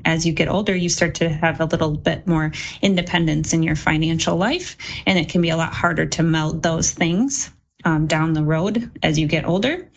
as 0.05 0.25
you 0.25 0.33
get 0.33 0.47
older 0.47 0.75
you 0.75 0.89
start 0.89 1.13
to 1.15 1.29
have 1.29 1.59
a 1.59 1.65
little 1.65 1.91
bit 1.91 2.25
more 2.25 2.51
independence 2.81 3.53
in 3.53 3.63
your 3.63 3.75
financial 3.75 4.37
life 4.37 4.75
and 5.05 5.19
it 5.19 5.29
can 5.29 5.41
be 5.41 5.49
a 5.49 5.57
lot 5.57 5.73
harder 5.73 6.05
to 6.05 6.23
meld 6.23 6.63
those 6.63 6.91
things 6.91 7.51
um, 7.85 8.07
down 8.07 8.33
the 8.33 8.43
road 8.43 8.91
as 9.03 9.17
you 9.17 9.27
get 9.27 9.45
older 9.45 9.89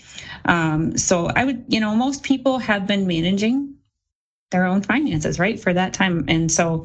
um, 0.45 0.97
so 0.97 1.27
I 1.37 1.45
would, 1.45 1.65
you 1.69 1.81
know, 1.81 1.95
most 1.95 2.23
people 2.23 2.59
have 2.59 2.87
been 2.87 3.07
managing 3.07 3.75
their 4.51 4.65
own 4.65 4.83
finances, 4.83 5.39
right, 5.39 5.61
for 5.61 5.73
that 5.75 5.93
time. 5.93 6.25
And 6.29 6.51
so, 6.51 6.85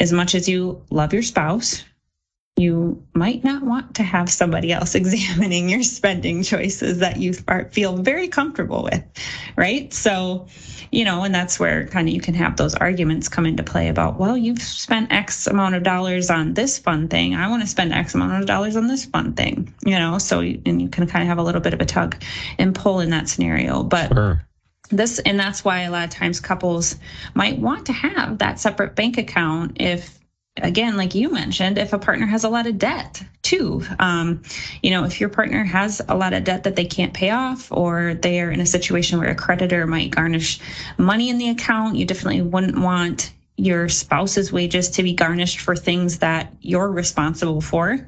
as 0.00 0.12
much 0.12 0.34
as 0.34 0.48
you 0.48 0.82
love 0.90 1.12
your 1.12 1.22
spouse, 1.22 1.84
you 2.56 3.04
might 3.14 3.42
not 3.42 3.64
want 3.64 3.96
to 3.96 4.04
have 4.04 4.30
somebody 4.30 4.72
else 4.72 4.94
examining 4.94 5.68
your 5.68 5.82
spending 5.82 6.42
choices 6.42 6.98
that 6.98 7.16
you 7.16 7.32
feel 7.72 7.96
very 7.96 8.28
comfortable 8.28 8.84
with, 8.84 9.02
right? 9.56 9.92
So, 9.92 10.46
you 10.92 11.04
know, 11.04 11.24
and 11.24 11.34
that's 11.34 11.58
where 11.58 11.88
kind 11.88 12.08
of 12.08 12.14
you 12.14 12.20
can 12.20 12.34
have 12.34 12.56
those 12.56 12.74
arguments 12.76 13.28
come 13.28 13.44
into 13.44 13.64
play 13.64 13.88
about, 13.88 14.20
well, 14.20 14.36
you've 14.36 14.62
spent 14.62 15.12
X 15.12 15.48
amount 15.48 15.74
of 15.74 15.82
dollars 15.82 16.30
on 16.30 16.54
this 16.54 16.78
fun 16.78 17.08
thing. 17.08 17.34
I 17.34 17.48
want 17.48 17.62
to 17.62 17.68
spend 17.68 17.92
X 17.92 18.14
amount 18.14 18.40
of 18.40 18.46
dollars 18.46 18.76
on 18.76 18.86
this 18.86 19.04
fun 19.04 19.32
thing, 19.32 19.74
you 19.84 19.98
know, 19.98 20.18
so, 20.18 20.40
and 20.40 20.80
you 20.80 20.88
can 20.88 21.08
kind 21.08 21.22
of 21.22 21.28
have 21.28 21.38
a 21.38 21.42
little 21.42 21.60
bit 21.60 21.74
of 21.74 21.80
a 21.80 21.86
tug 21.86 22.22
and 22.58 22.72
pull 22.74 23.00
in 23.00 23.10
that 23.10 23.28
scenario. 23.28 23.82
But, 23.82 24.12
sure 24.12 24.46
this 24.90 25.18
and 25.20 25.40
that's 25.40 25.64
why 25.64 25.80
a 25.80 25.90
lot 25.90 26.04
of 26.04 26.10
times 26.10 26.40
couples 26.40 26.96
might 27.32 27.58
want 27.58 27.86
to 27.86 27.92
have 27.92 28.36
that 28.36 28.60
separate 28.60 28.94
bank 28.94 29.16
account 29.16 29.78
if 29.80 30.18
again, 30.56 30.96
like 30.96 31.14
you 31.14 31.30
mentioned, 31.30 31.78
if 31.78 31.92
a 31.92 31.98
partner 31.98 32.26
has 32.26 32.44
a 32.44 32.48
lot 32.48 32.66
of 32.66 32.78
debt 32.78 33.22
too, 33.42 33.82
um, 33.98 34.42
you 34.82 34.90
know, 34.90 35.04
if 35.04 35.20
your 35.20 35.28
partner 35.28 35.64
has 35.64 36.00
a 36.08 36.16
lot 36.16 36.32
of 36.32 36.44
debt 36.44 36.64
that 36.64 36.76
they 36.76 36.84
can't 36.84 37.12
pay 37.12 37.30
off, 37.30 37.70
or 37.72 38.14
they're 38.14 38.50
in 38.50 38.60
a 38.60 38.66
situation 38.66 39.18
where 39.18 39.30
a 39.30 39.34
creditor 39.34 39.86
might 39.86 40.10
garnish 40.10 40.60
money 40.96 41.28
in 41.28 41.38
the 41.38 41.48
account, 41.48 41.96
you 41.96 42.04
definitely 42.04 42.42
wouldn't 42.42 42.78
want 42.78 43.32
your 43.56 43.88
spouse's 43.88 44.52
wages 44.52 44.90
to 44.90 45.02
be 45.02 45.12
garnished 45.12 45.60
for 45.60 45.76
things 45.76 46.18
that 46.18 46.52
you're 46.60 46.90
responsible 46.90 47.60
for. 47.60 48.06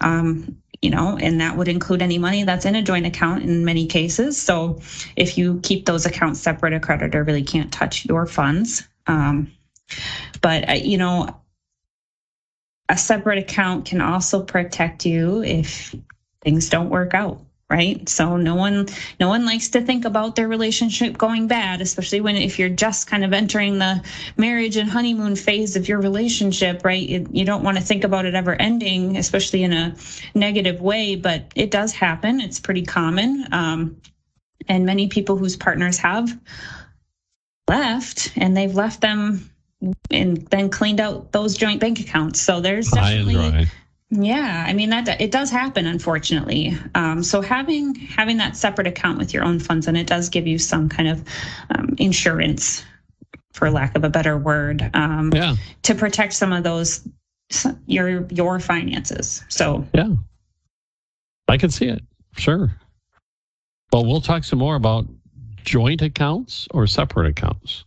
Um, 0.00 0.56
you 0.82 0.90
know, 0.90 1.16
and 1.16 1.40
that 1.40 1.56
would 1.56 1.68
include 1.68 2.02
any 2.02 2.18
money 2.18 2.44
that's 2.44 2.66
in 2.66 2.74
a 2.74 2.82
joint 2.82 3.06
account 3.06 3.42
in 3.42 3.64
many 3.64 3.86
cases. 3.86 4.40
So 4.40 4.80
if 5.16 5.38
you 5.38 5.60
keep 5.62 5.86
those 5.86 6.04
accounts 6.04 6.40
separate, 6.40 6.74
a 6.74 6.80
creditor 6.80 7.24
really 7.24 7.42
can't 7.42 7.72
touch 7.72 8.04
your 8.04 8.26
funds. 8.26 8.86
Um, 9.06 9.50
but, 10.42 10.68
uh, 10.68 10.72
you 10.74 10.98
know, 10.98 11.40
a 12.88 12.98
separate 12.98 13.38
account 13.38 13.86
can 13.86 14.00
also 14.00 14.42
protect 14.42 15.06
you 15.06 15.42
if 15.42 15.94
things 16.42 16.68
don't 16.68 16.90
work 16.90 17.14
out 17.14 17.40
right? 17.70 18.08
So 18.08 18.36
no 18.36 18.54
one 18.54 18.88
no 19.18 19.28
one 19.28 19.46
likes 19.46 19.68
to 19.70 19.80
think 19.80 20.04
about 20.04 20.36
their 20.36 20.48
relationship 20.48 21.16
going 21.16 21.48
bad 21.48 21.80
especially 21.80 22.20
when 22.20 22.36
if 22.36 22.58
you're 22.58 22.68
just 22.68 23.06
kind 23.06 23.24
of 23.24 23.32
entering 23.32 23.78
the 23.78 24.04
marriage 24.36 24.76
and 24.76 24.88
honeymoon 24.88 25.34
phase 25.34 25.74
of 25.74 25.88
your 25.88 26.00
relationship 26.00 26.84
right? 26.84 27.08
You, 27.08 27.26
you 27.32 27.44
don't 27.44 27.64
want 27.64 27.78
to 27.78 27.82
think 27.82 28.04
about 28.04 28.26
it 28.26 28.34
ever 28.34 28.54
ending 28.54 29.16
especially 29.16 29.62
in 29.64 29.72
a 29.72 29.96
negative 30.34 30.82
way 30.82 31.16
but 31.16 31.50
it 31.54 31.70
does 31.70 31.92
happen. 31.92 32.40
It's 32.40 32.60
pretty 32.60 32.84
common 32.84 33.46
um, 33.50 34.00
and 34.68 34.84
many 34.84 35.08
people 35.08 35.36
whose 35.36 35.56
partners 35.56 35.98
have 35.98 36.38
left 37.68 38.32
and 38.36 38.56
they've 38.56 38.74
left 38.74 39.00
them 39.00 39.50
and 40.10 40.38
then 40.48 40.70
cleaned 40.70 41.00
out 41.00 41.32
those 41.32 41.56
joint 41.56 41.80
bank 41.80 42.00
accounts. 42.00 42.40
So 42.40 42.60
there's 42.60 42.88
definitely 42.90 43.68
yeah, 44.10 44.64
I 44.66 44.74
mean 44.74 44.90
that 44.90 45.20
it 45.20 45.30
does 45.30 45.50
happen, 45.50 45.86
unfortunately. 45.86 46.76
Um, 46.94 47.22
so 47.22 47.40
having 47.40 47.94
having 47.94 48.36
that 48.36 48.56
separate 48.56 48.86
account 48.86 49.18
with 49.18 49.34
your 49.34 49.44
own 49.44 49.58
funds, 49.58 49.88
and 49.88 49.96
it 49.96 50.06
does 50.06 50.28
give 50.28 50.46
you 50.46 50.58
some 50.58 50.88
kind 50.88 51.08
of 51.08 51.24
um, 51.70 51.94
insurance, 51.98 52.84
for 53.52 53.70
lack 53.70 53.96
of 53.96 54.04
a 54.04 54.10
better 54.10 54.36
word, 54.36 54.88
um, 54.94 55.32
yeah. 55.34 55.56
to 55.82 55.94
protect 55.94 56.34
some 56.34 56.52
of 56.52 56.62
those 56.62 57.06
your 57.86 58.26
your 58.30 58.60
finances. 58.60 59.42
So 59.48 59.86
yeah, 59.94 60.10
I 61.48 61.56
can 61.56 61.70
see 61.70 61.86
it. 61.86 62.02
Sure. 62.36 62.70
Well, 63.92 64.04
we'll 64.04 64.20
talk 64.20 64.44
some 64.44 64.58
more 64.58 64.76
about 64.76 65.06
joint 65.64 66.02
accounts 66.02 66.68
or 66.72 66.86
separate 66.86 67.28
accounts 67.28 67.84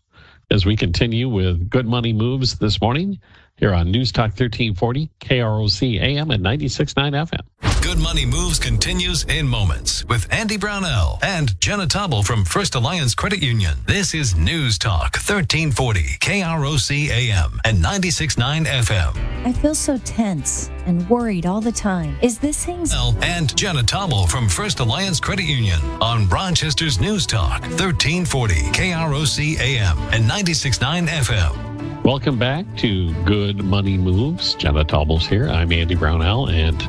as 0.50 0.66
we 0.66 0.76
continue 0.76 1.28
with 1.28 1.70
Good 1.70 1.86
Money 1.86 2.14
Moves 2.14 2.58
this 2.58 2.80
morning 2.80 3.20
here 3.58 3.74
on 3.74 3.92
News 3.92 4.12
Talk 4.12 4.30
1340, 4.30 5.10
KROC 5.20 6.00
AM 6.02 6.32
and 6.32 6.44
96.9 6.44 7.28
FM. 7.28 7.42
Good 7.82 8.00
Money 8.00 8.26
Moves 8.26 8.60
continues 8.60 9.24
in 9.26 9.48
moments 9.48 10.04
with 10.06 10.28
Andy 10.34 10.58
Brownell 10.58 11.20
and 11.22 11.60
Jenna 11.62 11.88
Tobble 11.88 12.22
from 12.22 12.44
First 12.44 12.76
Alliance 12.76 13.16
Credit 13.16 13.42
Union. 13.42 13.78
This 13.86 14.14
is 14.14 14.36
News 14.36 14.78
Talk 14.78 15.16
1340, 15.16 16.02
KROC 16.20 17.10
AM 17.10 17.62
and 17.64 17.78
96.9 17.78 18.66
FM. 18.66 19.46
I 19.46 19.54
feel 19.54 19.74
so 19.74 19.98
tense 20.00 20.70
and 20.86 21.10
worried 21.10 21.46
all 21.46 21.62
the 21.62 21.72
time. 21.72 22.18
Is 22.22 22.40
this 22.40 22.68
anxiety? 22.68 23.18
And 23.22 23.56
Jenna 23.56 23.84
Tobble 23.84 24.28
from 24.28 24.50
First 24.50 24.82
Alliance 24.82 25.22
Credit 25.22 25.46
Union 25.46 25.80
on 26.02 26.28
Rochester's 26.28 27.00
News 27.00 27.26
Talk 27.26 27.62
1340, 27.62 28.56
KROC 28.74 29.60
AM 29.60 29.98
and 30.12 30.30
96.9 30.30 31.08
FM. 31.08 32.04
Welcome 32.04 32.38
back 32.38 32.66
to 32.78 33.14
Good 33.24 33.64
Money 33.64 33.98
Moves. 33.98 34.56
Jenna 34.56 34.84
Tobble's 34.84 35.26
here. 35.28 35.48
I'm 35.50 35.72
Andy 35.72 35.96
Brownell, 35.96 36.50
and 36.50 36.82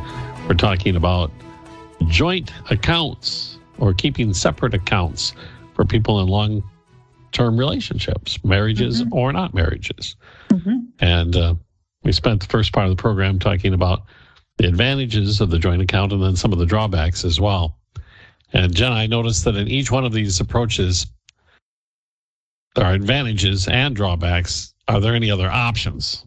we're 0.48 0.54
talking 0.54 0.96
about 0.96 1.30
joint 2.06 2.50
accounts 2.70 3.58
or 3.78 3.92
keeping 3.92 4.32
separate 4.32 4.72
accounts 4.74 5.34
for 5.74 5.84
people 5.84 6.20
in 6.20 6.26
long 6.26 6.62
term 7.32 7.58
relationships, 7.58 8.42
marriages 8.42 9.02
mm-hmm. 9.02 9.12
or 9.12 9.32
not 9.32 9.52
marriages. 9.52 10.16
Mm-hmm. 10.48 10.78
And 11.00 11.36
uh, 11.36 11.54
we 12.02 12.12
spent 12.12 12.40
the 12.40 12.46
first 12.46 12.72
part 12.72 12.86
of 12.86 12.96
the 12.96 13.00
program 13.00 13.38
talking 13.38 13.74
about 13.74 14.04
the 14.56 14.66
advantages 14.66 15.40
of 15.40 15.50
the 15.50 15.58
joint 15.58 15.82
account 15.82 16.12
and 16.12 16.22
then 16.22 16.34
some 16.34 16.52
of 16.52 16.58
the 16.58 16.66
drawbacks 16.66 17.24
as 17.24 17.38
well. 17.38 17.76
And 18.54 18.74
Jenna, 18.74 18.94
I 18.94 19.06
noticed 19.06 19.44
that 19.44 19.56
in 19.56 19.68
each 19.68 19.90
one 19.90 20.06
of 20.06 20.12
these 20.12 20.40
approaches, 20.40 21.06
there 22.74 22.86
are 22.86 22.94
advantages 22.94 23.68
and 23.68 23.94
drawbacks 23.94 24.72
are 24.88 25.00
there 25.00 25.14
any 25.14 25.30
other 25.30 25.50
options? 25.50 26.24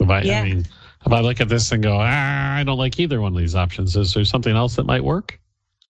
I, 0.00 0.22
yeah. 0.22 0.40
I 0.40 0.42
mean, 0.42 0.66
if 1.04 1.12
I 1.12 1.20
look 1.20 1.40
at 1.40 1.48
this 1.48 1.72
and 1.72 1.82
go, 1.82 1.98
ah, 2.00 2.56
I 2.56 2.64
don't 2.64 2.78
like 2.78 2.98
either 2.98 3.20
one 3.20 3.32
of 3.32 3.38
these 3.38 3.54
options, 3.54 3.96
is 3.96 4.14
there 4.14 4.24
something 4.24 4.54
else 4.54 4.76
that 4.76 4.84
might 4.84 5.04
work? 5.04 5.38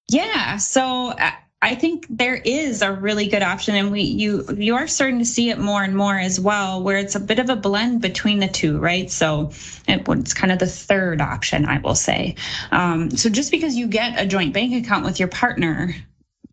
Yeah. 0.09 0.57
So 0.57 1.15
I 1.63 1.75
think 1.77 2.07
there 2.11 2.35
is 2.35 2.83
a 2.83 2.93
really 2.93 3.29
good 3.29 3.43
option, 3.43 3.77
and 3.77 3.93
we 3.93 4.03
you 4.03 4.45
you 4.57 4.75
are 4.75 4.89
starting 4.89 5.21
to 5.21 5.25
see 5.25 5.51
it 5.51 5.59
more 5.59 5.85
and 5.85 5.97
more 5.97 6.19
as 6.19 6.41
well, 6.41 6.83
where 6.83 6.97
it's 6.97 7.15
a 7.15 7.21
bit 7.21 7.39
of 7.39 7.49
a 7.51 7.57
blend 7.57 8.03
between 8.03 8.41
the 8.41 8.49
two, 8.49 8.79
right? 8.79 9.11
So 9.11 9.53
it's 9.87 10.35
kind 10.35 10.53
of 10.53 10.59
the 10.59 10.67
third 10.67 11.21
option, 11.21 11.67
I 11.67 11.79
will 11.79 11.95
say. 11.95 12.35
Um, 12.73 13.11
so 13.11 13.31
just 13.31 13.53
because 13.53 13.77
you 13.77 13.87
get 13.87 14.21
a 14.21 14.27
joint 14.27 14.53
bank 14.53 14.75
account 14.85 15.05
with 15.05 15.21
your 15.21 15.29
partner 15.29 15.95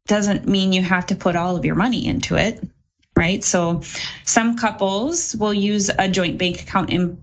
doesn't 0.06 0.48
mean 0.48 0.74
you 0.74 0.84
have 0.84 1.08
to 1.08 1.16
put 1.16 1.36
all 1.36 1.56
of 1.56 1.66
your 1.66 1.76
money 1.76 2.06
into 2.06 2.36
it 2.36 2.64
right? 3.20 3.44
So 3.44 3.82
some 4.24 4.58
couples 4.58 5.36
will 5.36 5.54
use 5.54 5.92
a 6.00 6.08
joint 6.08 6.38
bank 6.38 6.62
account 6.62 6.90
in 6.90 7.22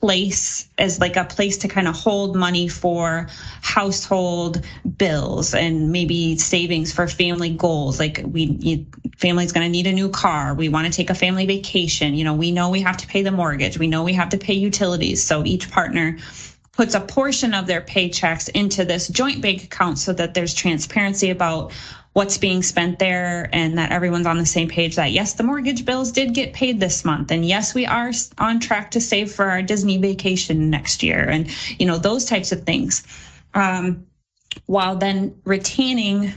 place 0.00 0.68
as 0.78 1.00
like 1.00 1.16
a 1.16 1.24
place 1.24 1.58
to 1.58 1.68
kind 1.68 1.88
of 1.88 1.94
hold 1.94 2.36
money 2.36 2.68
for 2.68 3.28
household 3.62 4.64
bills 4.96 5.54
and 5.54 5.90
maybe 5.90 6.36
savings 6.38 6.92
for 6.92 7.08
family 7.08 7.50
goals. 7.50 7.98
Like 7.98 8.20
we 8.24 8.46
need, 8.46 8.86
family's 9.16 9.52
going 9.52 9.64
to 9.64 9.70
need 9.70 9.86
a 9.86 9.92
new 9.92 10.08
car. 10.08 10.54
We 10.54 10.68
want 10.68 10.86
to 10.86 10.92
take 10.92 11.10
a 11.10 11.14
family 11.14 11.46
vacation. 11.46 12.14
You 12.14 12.24
know 12.24 12.34
we 12.34 12.52
know 12.52 12.70
we 12.70 12.82
have 12.82 12.96
to 12.98 13.06
pay 13.06 13.22
the 13.22 13.32
mortgage. 13.32 13.78
We 13.78 13.88
know 13.88 14.04
we 14.04 14.12
have 14.14 14.30
to 14.30 14.38
pay 14.38 14.54
utilities. 14.54 15.22
So 15.24 15.44
each 15.44 15.70
partner 15.70 16.18
puts 16.78 16.94
a 16.94 17.00
portion 17.00 17.54
of 17.54 17.66
their 17.66 17.80
paychecks 17.80 18.48
into 18.50 18.84
this 18.84 19.08
joint 19.08 19.42
bank 19.42 19.64
account 19.64 19.98
so 19.98 20.12
that 20.12 20.32
there's 20.32 20.54
transparency 20.54 21.28
about 21.28 21.72
what's 22.12 22.38
being 22.38 22.62
spent 22.62 23.00
there 23.00 23.50
and 23.52 23.76
that 23.76 23.90
everyone's 23.90 24.28
on 24.28 24.38
the 24.38 24.46
same 24.46 24.68
page 24.68 24.94
that 24.94 25.10
yes, 25.10 25.32
the 25.32 25.42
mortgage 25.42 25.84
bills 25.84 26.12
did 26.12 26.32
get 26.32 26.52
paid 26.52 26.78
this 26.78 27.04
month. 27.04 27.32
And 27.32 27.44
yes, 27.44 27.74
we 27.74 27.84
are 27.84 28.12
on 28.38 28.60
track 28.60 28.92
to 28.92 29.00
save 29.00 29.32
for 29.32 29.46
our 29.46 29.60
Disney 29.60 29.98
vacation 29.98 30.70
next 30.70 31.02
year. 31.02 31.28
And, 31.28 31.50
you 31.80 31.86
know, 31.86 31.98
those 31.98 32.24
types 32.24 32.52
of 32.52 32.62
things. 32.62 33.02
Um, 33.54 34.06
while 34.66 34.94
then 34.94 35.34
retaining 35.44 36.32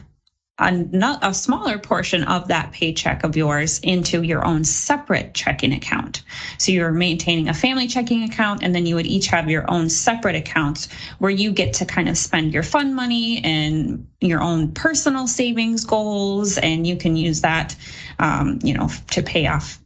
a, 0.61 1.33
smaller 1.33 1.77
portion 1.77 2.23
of 2.23 2.47
that 2.47 2.71
paycheck 2.71 3.23
of 3.23 3.35
yours 3.35 3.79
into 3.79 4.21
your 4.21 4.45
own 4.45 4.63
separate 4.63 5.33
checking 5.33 5.73
account. 5.73 6.23
So 6.57 6.71
you're 6.71 6.91
maintaining 6.91 7.49
a 7.49 7.53
family 7.53 7.87
checking 7.87 8.23
account, 8.23 8.63
and 8.63 8.75
then 8.75 8.85
you 8.85 8.95
would 8.95 9.07
each 9.07 9.27
have 9.27 9.49
your 9.49 9.69
own 9.69 9.89
separate 9.89 10.35
accounts 10.35 10.87
where 11.19 11.31
you 11.31 11.51
get 11.51 11.73
to 11.75 11.85
kind 11.85 12.07
of 12.07 12.17
spend 12.17 12.53
your 12.53 12.63
fun 12.63 12.93
money 12.93 13.43
and 13.43 14.07
your 14.19 14.41
own 14.41 14.71
personal 14.73 15.27
savings 15.27 15.83
goals, 15.83 16.57
and 16.59 16.85
you 16.85 16.95
can 16.95 17.15
use 17.15 17.41
that, 17.41 17.75
um, 18.19 18.59
you 18.63 18.73
know, 18.73 18.89
to 19.09 19.23
pay 19.23 19.47
off 19.47 19.80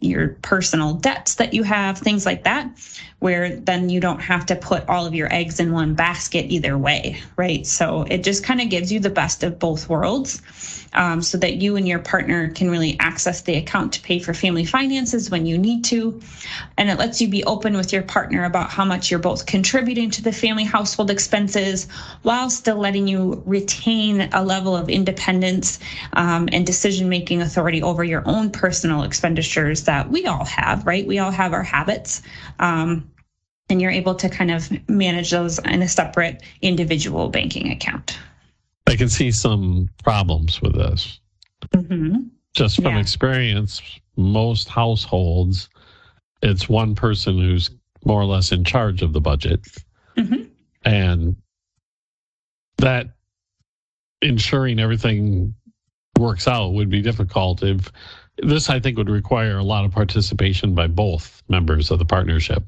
your 0.00 0.28
personal 0.42 0.94
debts 0.94 1.34
that 1.36 1.52
you 1.52 1.64
have, 1.64 1.98
things 1.98 2.24
like 2.24 2.44
that, 2.44 2.70
where 3.18 3.56
then 3.56 3.88
you 3.88 3.98
don't 3.98 4.20
have 4.20 4.46
to 4.46 4.54
put 4.54 4.88
all 4.88 5.04
of 5.04 5.14
your 5.14 5.32
eggs 5.32 5.58
in 5.58 5.72
one 5.72 5.94
basket 5.94 6.46
either 6.48 6.78
way, 6.78 7.20
right? 7.36 7.66
So 7.66 8.02
it 8.02 8.22
just 8.22 8.44
kind 8.44 8.60
of 8.60 8.68
gives 8.68 8.92
you 8.92 9.00
the 9.00 9.10
best 9.10 9.42
of 9.42 9.58
both 9.58 9.88
worlds 9.88 10.40
um, 10.92 11.20
so 11.20 11.36
that 11.38 11.56
you 11.56 11.74
and 11.74 11.86
your 11.86 11.98
partner 11.98 12.48
can 12.50 12.70
really 12.70 12.96
access 13.00 13.40
the 13.42 13.56
account 13.56 13.92
to 13.94 14.00
pay 14.00 14.20
for 14.20 14.32
family 14.32 14.64
finances 14.64 15.30
when 15.30 15.46
you 15.46 15.58
need 15.58 15.84
to. 15.86 16.20
And 16.76 16.88
it 16.88 16.98
lets 16.98 17.20
you 17.20 17.28
be 17.28 17.42
open 17.44 17.76
with 17.76 17.92
your 17.92 18.02
partner 18.02 18.44
about 18.44 18.70
how 18.70 18.84
much 18.84 19.10
you're 19.10 19.18
both 19.18 19.46
contributing 19.46 20.10
to 20.12 20.22
the 20.22 20.32
family 20.32 20.64
household 20.64 21.10
expenses 21.10 21.88
while 22.22 22.50
still 22.50 22.76
letting 22.76 23.08
you 23.08 23.42
retain 23.46 24.28
a 24.32 24.44
level 24.44 24.76
of 24.76 24.88
independence 24.88 25.80
um, 26.12 26.48
and 26.52 26.64
decision 26.64 27.08
making 27.08 27.42
authority 27.42 27.82
over 27.82 28.04
your 28.04 28.22
own 28.26 28.50
personal 28.50 29.02
expenditures 29.02 29.87
that 29.88 30.10
we 30.10 30.26
all 30.26 30.44
have, 30.44 30.86
right? 30.86 31.06
We 31.06 31.18
all 31.18 31.30
have 31.30 31.54
our 31.54 31.62
habits. 31.62 32.20
Um, 32.60 33.10
and 33.70 33.80
you're 33.80 33.90
able 33.90 34.14
to 34.16 34.28
kind 34.28 34.50
of 34.50 34.70
manage 34.86 35.30
those 35.30 35.58
in 35.60 35.80
a 35.80 35.88
separate 35.88 36.42
individual 36.60 37.30
banking 37.30 37.72
account. 37.72 38.18
I 38.86 38.96
can 38.96 39.08
see 39.08 39.30
some 39.30 39.88
problems 40.04 40.60
with 40.60 40.74
this. 40.74 41.20
Mm-hmm. 41.74 42.16
Just 42.54 42.76
from 42.76 42.96
yeah. 42.96 43.00
experience, 43.00 43.80
most 44.16 44.68
households, 44.68 45.70
it's 46.42 46.68
one 46.68 46.94
person 46.94 47.38
who's 47.38 47.70
more 48.04 48.20
or 48.20 48.26
less 48.26 48.52
in 48.52 48.64
charge 48.64 49.00
of 49.00 49.14
the 49.14 49.22
budget. 49.22 49.66
Mm-hmm. 50.18 50.44
And 50.84 51.34
that 52.76 53.06
ensuring 54.20 54.80
everything 54.80 55.54
works 56.18 56.46
out 56.46 56.74
would 56.74 56.90
be 56.90 57.00
difficult 57.00 57.62
if 57.62 57.90
this, 58.42 58.70
I 58.70 58.80
think, 58.80 58.96
would 58.98 59.10
require 59.10 59.58
a 59.58 59.64
lot 59.64 59.84
of 59.84 59.92
participation 59.92 60.74
by 60.74 60.86
both 60.86 61.42
members 61.48 61.90
of 61.90 61.98
the 61.98 62.04
partnership. 62.04 62.64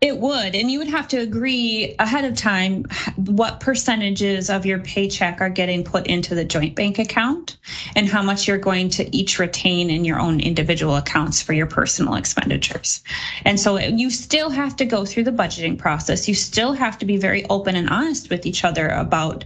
It 0.00 0.16
would. 0.16 0.54
And 0.54 0.70
you 0.70 0.78
would 0.78 0.88
have 0.88 1.08
to 1.08 1.18
agree 1.18 1.94
ahead 1.98 2.24
of 2.24 2.34
time 2.34 2.86
what 3.16 3.60
percentages 3.60 4.48
of 4.48 4.64
your 4.64 4.78
paycheck 4.78 5.42
are 5.42 5.50
getting 5.50 5.84
put 5.84 6.06
into 6.06 6.34
the 6.34 6.44
joint 6.44 6.74
bank 6.74 6.98
account 6.98 7.58
and 7.94 8.08
how 8.08 8.22
much 8.22 8.48
you're 8.48 8.56
going 8.56 8.88
to 8.90 9.14
each 9.14 9.38
retain 9.38 9.90
in 9.90 10.06
your 10.06 10.18
own 10.18 10.40
individual 10.40 10.96
accounts 10.96 11.42
for 11.42 11.52
your 11.52 11.66
personal 11.66 12.14
expenditures. 12.14 13.02
And 13.44 13.60
so 13.60 13.76
you 13.76 14.08
still 14.08 14.48
have 14.48 14.74
to 14.76 14.86
go 14.86 15.04
through 15.04 15.24
the 15.24 15.32
budgeting 15.32 15.76
process. 15.76 16.26
You 16.26 16.34
still 16.34 16.72
have 16.72 16.96
to 16.96 17.04
be 17.04 17.18
very 17.18 17.44
open 17.50 17.76
and 17.76 17.90
honest 17.90 18.30
with 18.30 18.46
each 18.46 18.64
other 18.64 18.88
about 18.88 19.44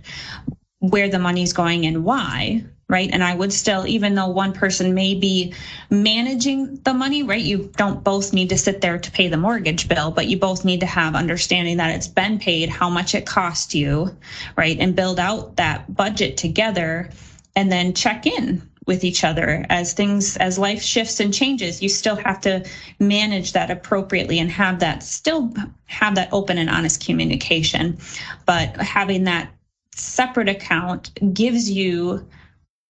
where 0.79 1.09
the 1.09 1.19
money's 1.19 1.53
going 1.53 1.85
and 1.85 2.05
why 2.05 2.65
right? 2.89 3.11
And 3.13 3.25
I 3.25 3.35
would 3.35 3.53
still, 3.53 3.87
even 3.87 4.15
though 4.15 4.29
one 4.29 4.53
person 4.53 4.95
may 4.95 5.15
be 5.15 5.55
managing 5.91 6.77
the 6.85 6.93
money, 6.95 7.23
right? 7.23 7.43
You 7.43 7.71
don't 7.77 8.05
both 8.05 8.33
need 8.33 8.51
to 8.51 8.59
sit 8.59 8.81
there 8.81 8.99
to 8.99 9.11
pay 9.11 9.29
the 9.29 9.37
mortgage 9.37 9.89
bill, 9.89 10.11
but 10.11 10.27
you 10.27 10.39
both 10.39 10.65
need 10.65 10.81
to 10.81 10.87
have 10.87 11.15
understanding 11.15 11.79
that 11.79 11.95
it's 11.95 12.09
been 12.09 12.39
paid, 12.39 12.69
how 12.69 12.91
much 12.91 13.15
it 13.15 13.27
cost 13.27 13.75
you, 13.75 14.15
right? 14.57 14.77
And 14.79 14.95
build 14.95 15.19
out 15.19 15.57
that 15.57 15.95
budget 15.95 16.37
together 16.37 17.11
and 17.57 17.73
then 17.73 17.95
check 17.95 18.27
in 18.27 18.63
with 18.87 19.03
each 19.03 19.25
other 19.25 19.65
as 19.71 19.95
things 19.95 20.37
as 20.37 20.59
life 20.59 20.83
shifts 20.83 21.19
and 21.19 21.33
changes 21.33 21.81
you 21.81 21.89
still 21.89 22.17
have 22.17 22.39
to 22.39 22.63
manage 22.99 23.53
that 23.53 23.71
appropriately 23.71 24.39
and 24.39 24.51
have 24.51 24.79
that 24.79 25.03
still 25.03 25.55
have 25.87 26.15
that 26.15 26.29
open 26.33 26.59
and 26.59 26.69
honest 26.69 27.03
communication 27.03 27.97
but 28.45 28.77
having 28.77 29.25
that 29.25 29.51
separate 29.95 30.49
account 30.49 31.11
gives 31.33 31.71
you 31.71 32.27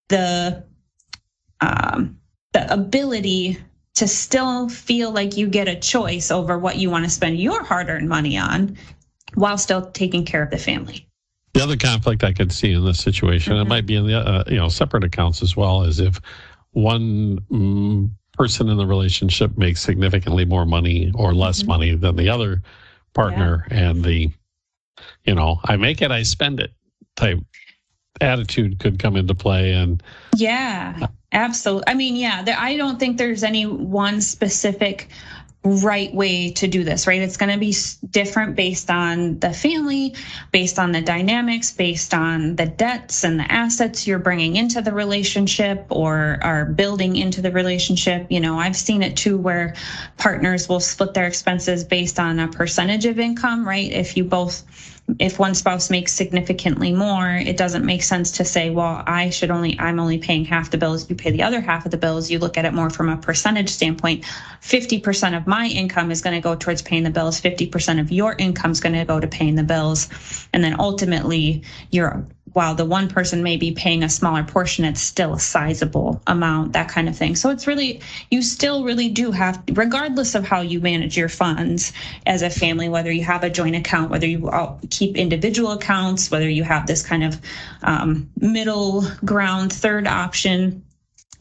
the 0.09 0.63
um, 1.61 2.19
the 2.53 2.71
ability 2.71 3.57
to 3.95 4.07
still 4.07 4.67
feel 4.69 5.11
like 5.11 5.37
you 5.37 5.47
get 5.47 5.67
a 5.67 5.75
choice 5.75 6.29
over 6.29 6.57
what 6.57 6.77
you 6.77 6.89
want 6.89 7.05
to 7.05 7.09
spend 7.09 7.39
your 7.39 7.63
hard-earned 7.63 8.09
money 8.09 8.37
on 8.37 8.77
while 9.35 9.57
still 9.57 9.89
taking 9.91 10.25
care 10.25 10.43
of 10.43 10.49
the 10.51 10.57
family 10.57 11.07
the 11.53 11.63
other 11.63 11.77
conflict 11.77 12.23
i 12.23 12.31
could 12.31 12.51
see 12.51 12.73
in 12.73 12.85
this 12.85 12.99
situation 12.99 13.53
mm-hmm. 13.53 13.65
it 13.65 13.69
might 13.69 13.85
be 13.85 13.95
in 13.95 14.05
the 14.05 14.17
uh, 14.17 14.43
you 14.47 14.57
know 14.57 14.69
separate 14.69 15.03
accounts 15.03 15.41
as 15.41 15.55
well 15.55 15.83
as 15.83 15.99
if 15.99 16.19
one 16.71 17.39
mm, 17.51 18.09
person 18.33 18.69
in 18.69 18.77
the 18.77 18.85
relationship 18.85 19.57
makes 19.57 19.81
significantly 19.81 20.43
more 20.45 20.65
money 20.65 21.11
or 21.15 21.33
less 21.33 21.59
mm-hmm. 21.59 21.69
money 21.69 21.95
than 21.95 22.15
the 22.15 22.29
other 22.29 22.61
partner 23.13 23.65
yeah. 23.71 23.89
and 23.89 24.03
the 24.03 24.29
you 25.23 25.33
know 25.33 25.59
i 25.65 25.75
make 25.75 26.01
it 26.01 26.11
i 26.11 26.21
spend 26.21 26.59
it 26.59 26.71
type 27.15 27.39
attitude 28.21 28.79
could 28.79 28.97
come 28.97 29.15
into 29.15 29.35
play 29.35 29.73
and 29.73 30.01
yeah 30.37 31.07
absolutely 31.33 31.83
i 31.87 31.93
mean 31.93 32.15
yeah 32.15 32.43
there, 32.43 32.55
i 32.57 32.77
don't 32.77 32.99
think 32.99 33.17
there's 33.17 33.43
any 33.43 33.65
one 33.65 34.21
specific 34.21 35.09
right 35.65 36.13
way 36.13 36.51
to 36.51 36.67
do 36.67 36.83
this 36.83 37.07
right? 37.07 37.21
It's 37.21 37.37
going 37.37 37.51
to 37.51 37.59
be 37.59 37.73
different 38.09 38.55
based 38.55 38.89
on 38.91 39.39
the 39.39 39.51
family 39.51 40.13
based 40.51 40.77
on 40.77 40.91
the 40.91 41.01
dynamics 41.01 41.71
based 41.71 42.13
on 42.13 42.55
the 42.55 42.67
debts 42.67 43.23
and 43.23 43.39
the 43.39 43.51
assets 43.51 44.05
you're 44.05 44.19
bringing 44.19 44.55
into 44.55 44.81
the 44.81 44.93
relationship 44.93 45.85
or 45.89 46.37
are 46.41 46.65
building 46.65 47.15
into 47.15 47.41
the 47.41 47.51
relationship. 47.51 48.27
You 48.29 48.39
know 48.39 48.59
i've 48.59 48.75
seen 48.75 49.01
it 49.01 49.17
too 49.17 49.37
where 49.37 49.75
partners 50.17 50.69
will 50.69 50.79
split 50.79 51.13
their 51.13 51.25
expenses 51.25 51.83
based 51.83 52.19
on 52.19 52.39
a 52.39 52.47
percentage 52.47 53.05
of 53.05 53.19
income 53.19 53.67
right? 53.67 53.91
If 53.91 54.15
you 54.15 54.23
both 54.23 54.94
if 55.19 55.37
one 55.37 55.53
spouse 55.53 55.89
makes 55.89 56.11
significantly 56.11 56.91
more, 56.91 57.29
it 57.29 57.57
doesn't 57.57 57.85
make 57.85 58.01
sense 58.01 58.31
to 58.31 58.45
say, 58.45 58.69
well, 58.69 59.03
I 59.05 59.29
should 59.29 59.51
only, 59.51 59.79
I'm 59.79 59.99
only 59.99 60.17
paying 60.17 60.45
half 60.45 60.71
the 60.71 60.77
bills, 60.77 61.09
you 61.09 61.15
pay 61.15 61.31
the 61.31 61.43
other 61.43 61.61
half 61.61 61.85
of 61.85 61.91
the 61.91 61.97
bills. 61.97 62.31
You 62.31 62.39
look 62.39 62.57
at 62.57 62.65
it 62.65 62.73
more 62.73 62.89
from 62.89 63.09
a 63.09 63.17
percentage 63.17 63.69
standpoint. 63.69 64.23
50% 64.61 65.37
of 65.37 65.45
my 65.47 65.67
income 65.67 66.11
is 66.11 66.21
going 66.21 66.35
to 66.35 66.41
go 66.41 66.55
towards 66.55 66.81
paying 66.81 67.03
the 67.03 67.11
bills, 67.11 67.39
50% 67.39 67.99
of 67.99 68.11
your 68.11 68.35
income 68.37 68.71
is 68.71 68.79
going 68.79 68.95
to 68.95 69.05
go 69.05 69.19
to 69.19 69.27
paying 69.27 69.55
the 69.55 69.63
bills. 69.63 70.09
And 70.53 70.63
then 70.63 70.79
ultimately, 70.79 71.63
you're 71.91 72.25
while 72.55 72.73
the 72.73 72.85
one 72.85 73.09
person 73.09 73.43
may 73.43 73.57
be 73.57 73.73
paying 73.73 74.01
a 74.01 74.07
smaller 74.07 74.41
portion, 74.41 74.85
it's 74.85 75.01
still 75.01 75.33
a 75.33 75.39
sizable 75.41 76.21
amount, 76.25 76.71
that 76.71 76.87
kind 76.87 77.09
of 77.09 77.17
thing. 77.17 77.35
So 77.35 77.49
it's 77.49 77.67
really, 77.67 77.99
you 78.31 78.41
still 78.41 78.85
really 78.85 79.09
do 79.09 79.31
have, 79.31 79.61
regardless 79.73 80.35
of 80.35 80.45
how 80.45 80.61
you 80.61 80.79
manage 80.79 81.17
your 81.17 81.27
funds 81.27 81.91
as 82.25 82.41
a 82.41 82.49
family, 82.49 82.87
whether 82.87 83.11
you 83.11 83.25
have 83.25 83.43
a 83.43 83.49
joint 83.49 83.75
account, 83.75 84.09
whether 84.09 84.25
you 84.25 84.49
keep 84.89 85.17
individual 85.17 85.73
accounts, 85.73 86.31
whether 86.31 86.49
you 86.49 86.63
have 86.63 86.87
this 86.87 87.05
kind 87.05 87.25
of 87.25 87.41
um, 87.83 88.29
middle 88.39 89.03
ground 89.25 89.73
third 89.73 90.07
option, 90.07 90.81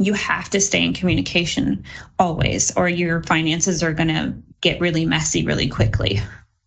you 0.01 0.15
have 0.15 0.51
to 0.51 0.61
stay 0.61 0.85
in 0.85 0.95
communication 0.95 1.85
always, 2.19 2.77
or 2.77 2.89
your 2.89 3.23
finances 3.23 3.85
are 3.85 3.93
going 3.93 4.09
to 4.09 4.35
get 4.63 4.81
really 4.81 5.07
messy 5.07 5.47
really 5.47 5.69
quickly. 5.69 6.21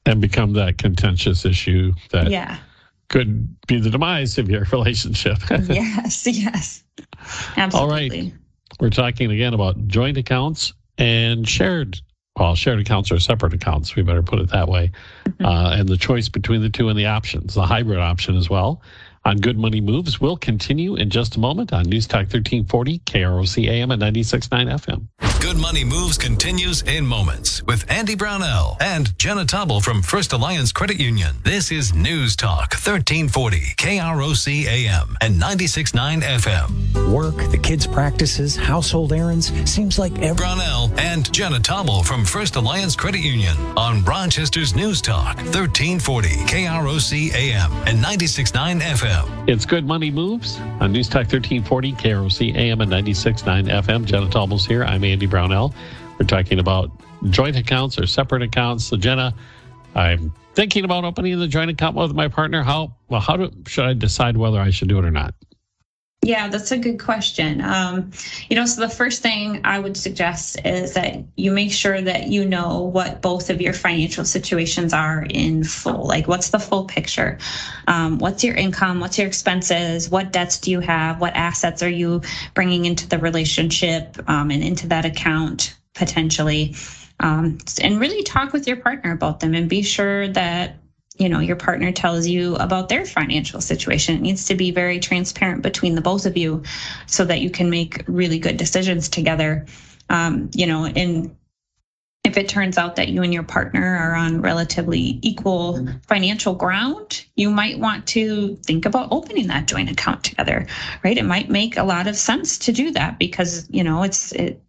And 0.05 0.21
become 0.21 0.53
that 0.53 0.77
contentious 0.77 1.43
issue 1.43 1.91
that 2.11 2.31
yeah 2.31 2.59
could 3.09 3.55
be 3.67 3.79
the 3.79 3.89
demise 3.89 4.37
of 4.37 4.49
your 4.49 4.63
relationship. 4.71 5.37
yes, 5.69 6.25
yes. 6.27 6.83
Absolutely. 7.55 7.79
All 7.79 7.89
right. 7.89 8.33
We're 8.79 8.89
talking 8.89 9.31
again 9.31 9.53
about 9.53 9.87
joint 9.87 10.17
accounts 10.17 10.73
and 10.97 11.47
shared 11.47 12.01
well, 12.37 12.53
shared 12.53 12.79
accounts 12.79 13.11
are 13.11 13.19
separate 13.19 13.55
accounts. 13.55 13.95
We 13.95 14.03
better 14.03 14.21
put 14.21 14.37
it 14.37 14.49
that 14.51 14.67
way. 14.67 14.91
Mm-hmm. 15.25 15.43
Uh, 15.43 15.71
and 15.71 15.89
the 15.89 15.97
choice 15.97 16.29
between 16.29 16.61
the 16.61 16.69
two 16.69 16.87
and 16.87 16.97
the 16.97 17.07
options, 17.07 17.55
the 17.55 17.65
hybrid 17.65 17.97
option 17.97 18.35
as 18.35 18.47
well 18.47 18.81
on 19.27 19.37
Good 19.37 19.57
Money 19.57 19.81
Moves 19.81 20.21
We'll 20.21 20.37
continue 20.37 20.95
in 20.95 21.09
just 21.09 21.35
a 21.35 21.39
moment 21.39 21.73
on 21.73 21.83
News 21.83 22.07
Talk 22.07 22.21
1340, 22.21 22.99
KROC 22.99 23.67
AM 23.67 23.91
at 23.91 23.99
96.9 23.99 24.47
FM. 24.79 25.07
Good 25.41 25.57
Money 25.57 25.83
Moves 25.83 26.17
continues 26.17 26.81
in 26.83 27.05
moments 27.05 27.61
with 27.63 27.89
Andy 27.91 28.15
Brownell 28.15 28.77
and 28.79 29.17
Jenna 29.19 29.45
Tobble 29.45 29.81
from 29.81 30.01
First 30.01 30.33
Alliance 30.33 30.71
Credit 30.71 30.99
Union. 30.99 31.35
This 31.43 31.71
is 31.71 31.93
News 31.93 32.35
Talk 32.35 32.73
1340, 32.73 33.59
KROC 33.77 34.65
AM 34.65 35.17
and 35.21 35.35
96.9 35.35 36.21
FM. 36.23 37.11
Work, 37.11 37.51
the 37.51 37.57
kids' 37.57 37.85
practices, 37.85 38.55
household 38.55 39.13
errands, 39.13 39.51
seems 39.69 39.99
like 39.99 40.17
every... 40.19 40.35
Brownell 40.35 40.91
and 40.97 41.31
Jenna 41.33 41.59
Tobble 41.59 42.03
from 42.03 42.23
First 42.25 42.55
Alliance 42.55 42.95
Credit 42.95 43.21
Union 43.21 43.55
on 43.75 44.03
Rochester's 44.03 44.73
News 44.73 45.01
Talk 45.01 45.37
1340, 45.37 46.29
KROC 46.29 47.33
AM 47.33 47.71
and 47.87 48.03
96.9 48.03 48.81
FM. 48.81 49.16
It's 49.47 49.65
Good 49.65 49.85
Money 49.85 50.11
Moves 50.11 50.59
on 50.79 50.91
News 50.91 51.07
Talk 51.07 51.31
1340, 51.31 51.93
KROC 51.93 52.55
AM 52.55 52.81
and 52.81 52.91
96.9 52.91 53.69
FM. 53.69 54.05
Jenna 54.05 54.29
Tobbles 54.29 54.65
here. 54.65 54.83
I'm 54.83 55.03
Andy 55.03 55.25
Brownell. 55.25 55.73
We're 56.19 56.25
talking 56.25 56.59
about 56.59 56.91
joint 57.29 57.55
accounts 57.55 57.97
or 57.97 58.05
separate 58.07 58.41
accounts. 58.41 58.85
So, 58.85 58.97
Jenna, 58.97 59.33
I'm 59.95 60.33
thinking 60.53 60.83
about 60.83 61.05
opening 61.05 61.39
the 61.39 61.47
joint 61.47 61.71
account 61.71 61.95
with 61.95 62.13
my 62.13 62.27
partner. 62.27 62.63
How 62.63 62.93
well? 63.07 63.21
How 63.21 63.37
do, 63.37 63.51
should 63.67 63.85
I 63.85 63.93
decide 63.93 64.37
whether 64.37 64.59
I 64.59 64.69
should 64.69 64.89
do 64.89 64.99
it 64.99 65.05
or 65.05 65.11
not? 65.11 65.33
Yeah, 66.27 66.49
that's 66.49 66.73
a 66.73 66.77
good 66.77 66.99
question. 66.99 67.61
Um, 67.61 68.11
you 68.49 68.57
know, 68.57 68.65
so 68.65 68.81
the 68.81 68.89
first 68.89 69.21
thing 69.21 69.61
I 69.63 69.79
would 69.79 69.95
suggest 69.95 70.59
is 70.65 70.93
that 70.93 71.23
you 71.37 71.53
make 71.53 71.71
sure 71.71 72.01
that 72.01 72.27
you 72.27 72.43
know 72.43 72.81
what 72.81 73.21
both 73.21 73.49
of 73.49 73.61
your 73.61 73.71
financial 73.71 74.25
situations 74.25 74.91
are 74.91 75.25
in 75.29 75.63
full. 75.63 76.05
Like, 76.05 76.27
what's 76.27 76.49
the 76.49 76.59
full 76.59 76.83
picture? 76.83 77.37
Um, 77.87 78.17
what's 78.17 78.43
your 78.43 78.55
income? 78.55 78.99
What's 78.99 79.17
your 79.17 79.25
expenses? 79.25 80.09
What 80.09 80.33
debts 80.33 80.57
do 80.57 80.69
you 80.69 80.81
have? 80.81 81.21
What 81.21 81.33
assets 81.33 81.81
are 81.81 81.89
you 81.89 82.21
bringing 82.53 82.83
into 82.83 83.07
the 83.07 83.19
relationship 83.19 84.17
um, 84.27 84.51
and 84.51 84.61
into 84.61 84.87
that 84.87 85.05
account 85.05 85.77
potentially? 85.95 86.75
Um, 87.21 87.57
and 87.81 88.01
really 88.01 88.23
talk 88.23 88.51
with 88.51 88.67
your 88.67 88.75
partner 88.75 89.13
about 89.13 89.39
them 89.39 89.53
and 89.53 89.69
be 89.69 89.81
sure 89.81 90.27
that 90.27 90.75
you 91.17 91.29
know 91.29 91.39
your 91.39 91.55
partner 91.55 91.91
tells 91.91 92.27
you 92.27 92.55
about 92.55 92.89
their 92.89 93.05
financial 93.05 93.61
situation 93.61 94.15
it 94.15 94.21
needs 94.21 94.45
to 94.45 94.55
be 94.55 94.71
very 94.71 94.99
transparent 94.99 95.61
between 95.61 95.95
the 95.95 96.01
both 96.01 96.25
of 96.25 96.37
you 96.37 96.63
so 97.05 97.25
that 97.25 97.41
you 97.41 97.49
can 97.49 97.69
make 97.69 98.03
really 98.07 98.39
good 98.39 98.57
decisions 98.57 99.09
together 99.09 99.65
um, 100.09 100.49
you 100.53 100.65
know 100.65 100.85
and 100.85 101.35
if 102.27 102.37
it 102.37 102.49
turns 102.49 102.77
out 102.77 102.97
that 102.97 103.07
you 103.07 103.23
and 103.23 103.33
your 103.33 103.41
partner 103.41 103.95
are 103.95 104.13
on 104.13 104.41
relatively 104.41 105.17
equal 105.21 105.87
financial 106.07 106.53
ground, 106.53 107.25
you 107.35 107.49
might 107.49 107.79
want 107.79 108.05
to 108.07 108.57
think 108.57 108.85
about 108.85 109.07
opening 109.11 109.47
that 109.47 109.65
joint 109.65 109.89
account 109.89 110.25
together, 110.25 110.67
right? 111.05 111.17
It 111.17 111.23
might 111.23 111.49
make 111.49 111.77
a 111.77 111.83
lot 111.83 112.05
of 112.05 112.17
sense 112.17 112.57
to 112.59 112.73
do 112.73 112.91
that 112.91 113.17
because, 113.17 113.65
you 113.69 113.81
know, 113.81 114.03
it's 114.03 114.33
it, 114.33 114.61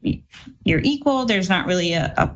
you're 0.62 0.80
equal. 0.84 1.24
There's 1.24 1.48
not 1.48 1.66
really 1.66 1.94
a, 1.94 2.14
a 2.16 2.30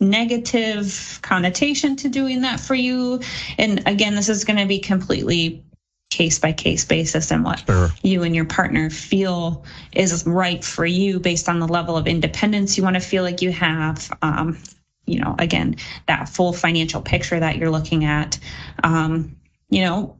negative 0.00 1.18
connotation 1.22 1.96
to 1.96 2.08
doing 2.08 2.42
that 2.42 2.60
for 2.60 2.74
you. 2.74 3.20
And 3.58 3.86
again, 3.86 4.14
this 4.14 4.28
is 4.28 4.44
going 4.44 4.58
to 4.58 4.66
be 4.66 4.78
completely 4.78 5.62
case 6.10 6.38
by 6.38 6.52
case 6.52 6.84
basis 6.84 7.30
and 7.30 7.44
what 7.44 7.64
sure. 7.66 7.90
you 8.02 8.22
and 8.22 8.34
your 8.34 8.44
partner 8.44 8.90
feel 8.90 9.64
is 9.92 10.24
right 10.26 10.64
for 10.64 10.86
you 10.86 11.18
based 11.18 11.48
on 11.48 11.58
the 11.58 11.66
level 11.66 11.96
of 11.96 12.06
independence 12.06 12.76
you 12.76 12.84
want 12.84 12.94
to 12.94 13.00
feel 13.00 13.22
like 13.22 13.42
you 13.42 13.52
have. 13.52 14.10
Um, 14.22 14.58
you 15.06 15.20
know, 15.20 15.34
again, 15.38 15.76
that 16.06 16.28
full 16.28 16.52
financial 16.52 17.00
picture 17.00 17.38
that 17.38 17.56
you're 17.56 17.70
looking 17.70 18.04
at. 18.04 18.38
Um, 18.82 19.36
you 19.70 19.82
know, 19.82 20.16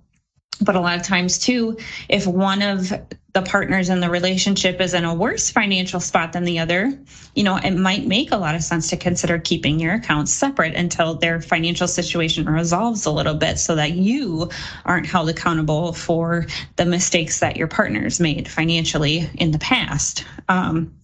but 0.61 0.77
a 0.77 0.81
lot 0.81 0.97
of 0.97 1.03
times 1.03 1.38
too 1.38 1.77
if 2.09 2.27
one 2.27 2.62
of 2.62 2.92
the 3.33 3.42
partners 3.42 3.90
in 3.90 4.01
the 4.01 4.09
relationship 4.09 4.81
is 4.81 4.95
in 4.95 5.05
a 5.05 5.14
worse 5.14 5.51
financial 5.51 6.01
spot 6.01 6.33
than 6.33 6.45
the 6.45 6.59
other 6.59 6.99
you 7.35 7.42
know 7.42 7.57
it 7.57 7.73
might 7.73 8.07
make 8.07 8.33
a 8.33 8.37
lot 8.37 8.55
of 8.55 8.62
sense 8.62 8.88
to 8.88 8.97
consider 8.97 9.38
keeping 9.38 9.79
your 9.79 9.95
accounts 9.95 10.33
separate 10.33 10.75
until 10.75 11.14
their 11.14 11.40
financial 11.40 11.87
situation 11.87 12.49
resolves 12.49 13.05
a 13.07 13.11
little 13.11 13.35
bit 13.35 13.59
so 13.59 13.75
that 13.75 13.92
you 13.92 14.49
aren't 14.85 15.07
held 15.07 15.29
accountable 15.29 15.92
for 15.92 16.47
the 16.77 16.87
mistakes 16.87 17.40
that 17.40 17.57
your 17.57 17.69
partners 17.69 18.21
made 18.21 18.49
financially 18.49 19.29
in 19.35 19.51
the 19.51 19.59
past. 19.59 20.25
Um, 20.49 20.95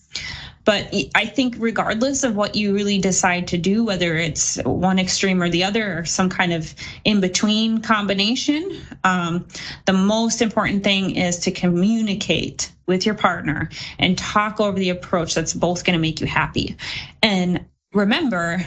but 0.65 0.95
I 1.15 1.27
think, 1.27 1.57
regardless 1.59 2.23
of 2.23 2.37
what 2.37 2.55
you 2.55 2.75
really 2.75 2.99
decide 2.99 3.49
to 3.49 3.59
do, 3.59 3.85
whether 3.85 4.17
it's 4.17 4.57
one 4.65 4.99
extreme 4.99 5.43
or 5.43 5.49
the 5.49 5.65
other, 5.65 5.99
or 5.99 6.05
some 6.05 6.29
kind 6.29 6.53
of 6.53 6.75
in 7.05 7.21
between 7.21 7.81
combination, 7.81 8.81
um, 9.03 9.47
the 9.87 9.93
most 9.93 10.41
important 10.41 10.85
thing 10.85 11.17
is 11.17 11.39
to 11.41 11.51
communicate 11.51 12.71
with 12.87 13.05
your 13.05 13.15
partner 13.15 13.71
and 13.99 14.17
talk 14.17 14.61
over 14.61 14.79
the 14.79 14.91
approach 14.91 15.35
that's 15.35 15.55
both 15.55 15.85
going 15.85 15.95
to 15.95 16.01
make 16.01 16.21
you 16.21 16.27
happy. 16.27 16.77
And 17.23 17.65
remember, 17.93 18.65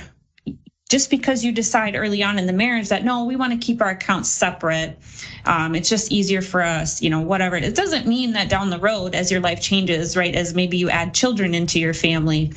just 0.89 1.10
because 1.10 1.43
you 1.43 1.52
decide 1.52 1.95
early 1.95 2.21
on 2.21 2.38
in 2.38 2.45
the 2.45 2.54
marriage 2.54 2.89
that 2.89 3.04
no, 3.04 3.26
we 3.26 3.36
want 3.36 3.52
to 3.52 3.65
keep 3.65 3.82
our 3.82 3.89
accounts 3.89 4.30
separate, 4.30 4.98
um, 5.45 5.76
it's 5.76 5.89
just 5.89 6.12
easier 6.12 6.41
for 6.41 6.62
us, 6.62 7.02
you 7.02 7.10
know, 7.10 7.21
whatever. 7.21 7.56
It 7.56 7.76
doesn't 7.76 8.06
mean 8.08 8.34
that 8.34 8.50
down 8.50 8.69
the 8.69 8.80
road, 8.80 9.15
as 9.15 9.32
your 9.32 9.41
life 9.41 9.62
changes, 9.62 10.15
right, 10.15 10.36
as 10.36 10.54
maybe 10.54 10.78
you 10.78 10.89
add 10.89 11.13
children 11.13 11.56
into 11.56 11.80
your 11.80 11.93
family, 11.93 12.54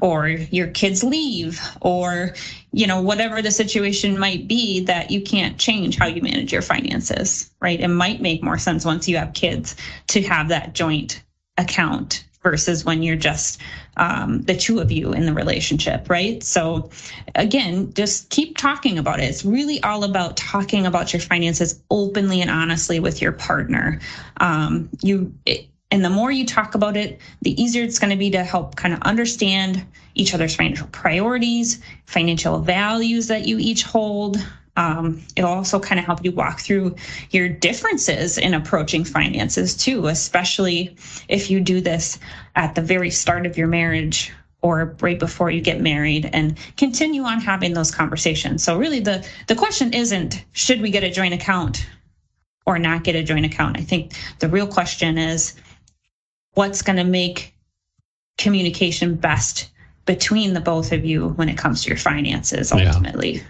or 0.00 0.28
your 0.28 0.68
kids 0.68 1.04
leave, 1.04 1.60
or 1.80 2.34
you 2.72 2.86
know, 2.86 3.00
whatever 3.00 3.40
the 3.40 3.50
situation 3.50 4.18
might 4.18 4.48
be, 4.48 4.80
that 4.80 5.10
you 5.10 5.20
can't 5.22 5.58
change 5.58 5.96
how 5.96 6.06
you 6.06 6.20
manage 6.22 6.52
your 6.52 6.62
finances, 6.62 7.50
right? 7.60 7.80
It 7.80 7.88
might 7.88 8.20
make 8.20 8.42
more 8.42 8.58
sense 8.58 8.84
once 8.84 9.08
you 9.08 9.16
have 9.18 9.34
kids 9.34 9.76
to 10.08 10.22
have 10.22 10.48
that 10.48 10.74
joint 10.74 11.22
account 11.58 12.24
versus 12.42 12.84
when 12.84 13.02
you're 13.02 13.16
just 13.16 13.60
um, 13.96 14.42
the 14.42 14.56
two 14.56 14.80
of 14.80 14.90
you 14.90 15.12
in 15.12 15.26
the 15.26 15.32
relationship, 15.32 16.08
right? 16.10 16.42
So, 16.42 16.90
again, 17.34 17.92
just 17.94 18.30
keep 18.30 18.56
talking 18.56 18.98
about 18.98 19.20
it. 19.20 19.24
It's 19.24 19.44
really 19.44 19.82
all 19.82 20.04
about 20.04 20.36
talking 20.36 20.86
about 20.86 21.12
your 21.12 21.20
finances 21.20 21.82
openly 21.90 22.40
and 22.40 22.50
honestly 22.50 23.00
with 23.00 23.22
your 23.22 23.32
partner. 23.32 24.00
Um, 24.38 24.88
you. 25.02 25.32
It, 25.46 25.68
and 25.90 26.04
the 26.04 26.10
more 26.10 26.32
you 26.32 26.44
talk 26.44 26.74
about 26.74 26.96
it, 26.96 27.20
the 27.42 27.62
easier 27.62 27.84
it's 27.84 28.00
going 28.00 28.10
to 28.10 28.16
be 28.16 28.28
to 28.30 28.42
help 28.42 28.74
kind 28.74 28.92
of 28.92 29.00
understand 29.02 29.86
each 30.16 30.34
other's 30.34 30.56
financial 30.56 30.88
priorities, 30.88 31.80
financial 32.06 32.58
values 32.58 33.28
that 33.28 33.46
you 33.46 33.58
each 33.58 33.84
hold, 33.84 34.44
um, 34.76 35.22
it'll 35.36 35.50
also 35.50 35.78
kind 35.78 35.98
of 35.98 36.04
help 36.04 36.24
you 36.24 36.32
walk 36.32 36.60
through 36.60 36.96
your 37.30 37.48
differences 37.48 38.38
in 38.38 38.54
approaching 38.54 39.04
finances 39.04 39.76
too, 39.76 40.08
especially 40.08 40.96
if 41.28 41.50
you 41.50 41.60
do 41.60 41.80
this 41.80 42.18
at 42.56 42.74
the 42.74 42.82
very 42.82 43.10
start 43.10 43.46
of 43.46 43.56
your 43.56 43.68
marriage 43.68 44.32
or 44.62 44.96
right 45.00 45.18
before 45.18 45.50
you 45.50 45.60
get 45.60 45.80
married 45.80 46.28
and 46.32 46.58
continue 46.76 47.22
on 47.22 47.40
having 47.40 47.74
those 47.74 47.90
conversations. 47.90 48.64
So 48.64 48.78
really 48.78 49.00
the 49.00 49.26
the 49.46 49.54
question 49.54 49.92
isn't 49.92 50.44
should 50.52 50.80
we 50.80 50.90
get 50.90 51.04
a 51.04 51.10
joint 51.10 51.34
account 51.34 51.86
or 52.66 52.78
not 52.78 53.04
get 53.04 53.14
a 53.14 53.22
joint 53.22 53.44
account. 53.44 53.78
I 53.78 53.82
think 53.82 54.14
the 54.38 54.48
real 54.48 54.66
question 54.66 55.18
is 55.18 55.54
what's 56.54 56.82
going 56.82 56.96
to 56.96 57.04
make 57.04 57.54
communication 58.38 59.14
best 59.14 59.70
between 60.06 60.54
the 60.54 60.60
both 60.60 60.92
of 60.92 61.04
you 61.04 61.28
when 61.30 61.48
it 61.48 61.58
comes 61.58 61.82
to 61.82 61.88
your 61.88 61.98
finances 61.98 62.72
ultimately. 62.72 63.42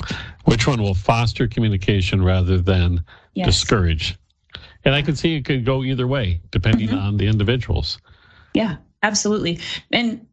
Yeah. 0.00 0.16
Which 0.46 0.66
one 0.66 0.80
will 0.80 0.94
foster 0.94 1.46
communication 1.46 2.22
rather 2.22 2.58
than 2.58 3.04
yes. 3.34 3.46
discourage? 3.46 4.16
And 4.84 4.94
I 4.94 5.02
can 5.02 5.16
see 5.16 5.34
it 5.34 5.44
could 5.44 5.64
go 5.64 5.82
either 5.82 6.06
way, 6.06 6.40
depending 6.50 6.88
mm-hmm. 6.88 6.98
on 6.98 7.16
the 7.16 7.26
individuals. 7.26 7.98
Yeah, 8.54 8.76
absolutely. 9.02 9.58
And 9.92 10.26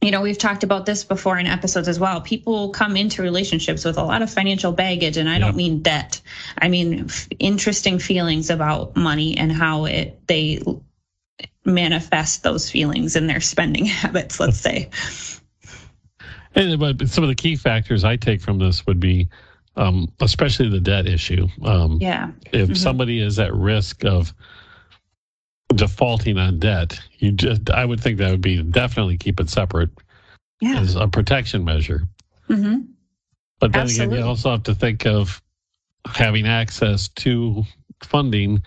you 0.00 0.12
know, 0.12 0.20
we've 0.20 0.38
talked 0.38 0.62
about 0.62 0.86
this 0.86 1.02
before 1.02 1.38
in 1.38 1.46
episodes 1.46 1.88
as 1.88 1.98
well. 1.98 2.20
People 2.20 2.70
come 2.70 2.96
into 2.96 3.20
relationships 3.20 3.84
with 3.84 3.98
a 3.98 4.02
lot 4.02 4.22
of 4.22 4.30
financial 4.30 4.72
baggage, 4.72 5.16
and 5.16 5.28
I 5.28 5.40
don't 5.40 5.56
mean 5.56 5.82
debt. 5.82 6.20
I 6.58 6.68
mean 6.68 7.06
f- 7.06 7.28
interesting 7.40 7.98
feelings 7.98 8.48
about 8.48 8.96
money 8.96 9.36
and 9.36 9.50
how 9.50 9.86
it 9.86 10.20
they 10.28 10.62
manifest 11.64 12.44
those 12.44 12.70
feelings 12.70 13.16
in 13.16 13.26
their 13.26 13.40
spending 13.40 13.84
habits. 13.86 14.38
Let's 14.38 14.58
say. 14.58 14.88
And 16.54 16.78
but 16.78 17.08
some 17.08 17.24
of 17.24 17.28
the 17.28 17.34
key 17.34 17.56
factors 17.56 18.04
I 18.04 18.16
take 18.16 18.40
from 18.40 18.58
this 18.58 18.86
would 18.86 19.00
be 19.00 19.28
um, 19.78 20.12
especially 20.20 20.68
the 20.68 20.80
debt 20.80 21.06
issue. 21.06 21.46
Um, 21.64 21.98
yeah. 22.00 22.30
If 22.52 22.64
mm-hmm. 22.64 22.74
somebody 22.74 23.22
is 23.22 23.38
at 23.38 23.54
risk 23.54 24.04
of 24.04 24.34
defaulting 25.74 26.36
on 26.36 26.58
debt, 26.58 26.98
you 27.18 27.32
just 27.32 27.70
I 27.70 27.84
would 27.84 28.00
think 28.00 28.18
that 28.18 28.30
would 28.30 28.42
be 28.42 28.62
definitely 28.62 29.16
keep 29.16 29.40
it 29.40 29.48
separate 29.48 29.90
yeah. 30.60 30.80
as 30.80 30.96
a 30.96 31.06
protection 31.08 31.64
measure. 31.64 32.02
Mm-hmm. 32.50 32.80
But 33.60 33.72
then 33.72 33.82
Absolutely. 33.82 34.16
again, 34.16 34.24
you 34.24 34.28
also 34.28 34.50
have 34.50 34.64
to 34.64 34.74
think 34.74 35.06
of 35.06 35.40
having 36.06 36.46
access 36.46 37.08
to 37.08 37.64
funding 38.02 38.62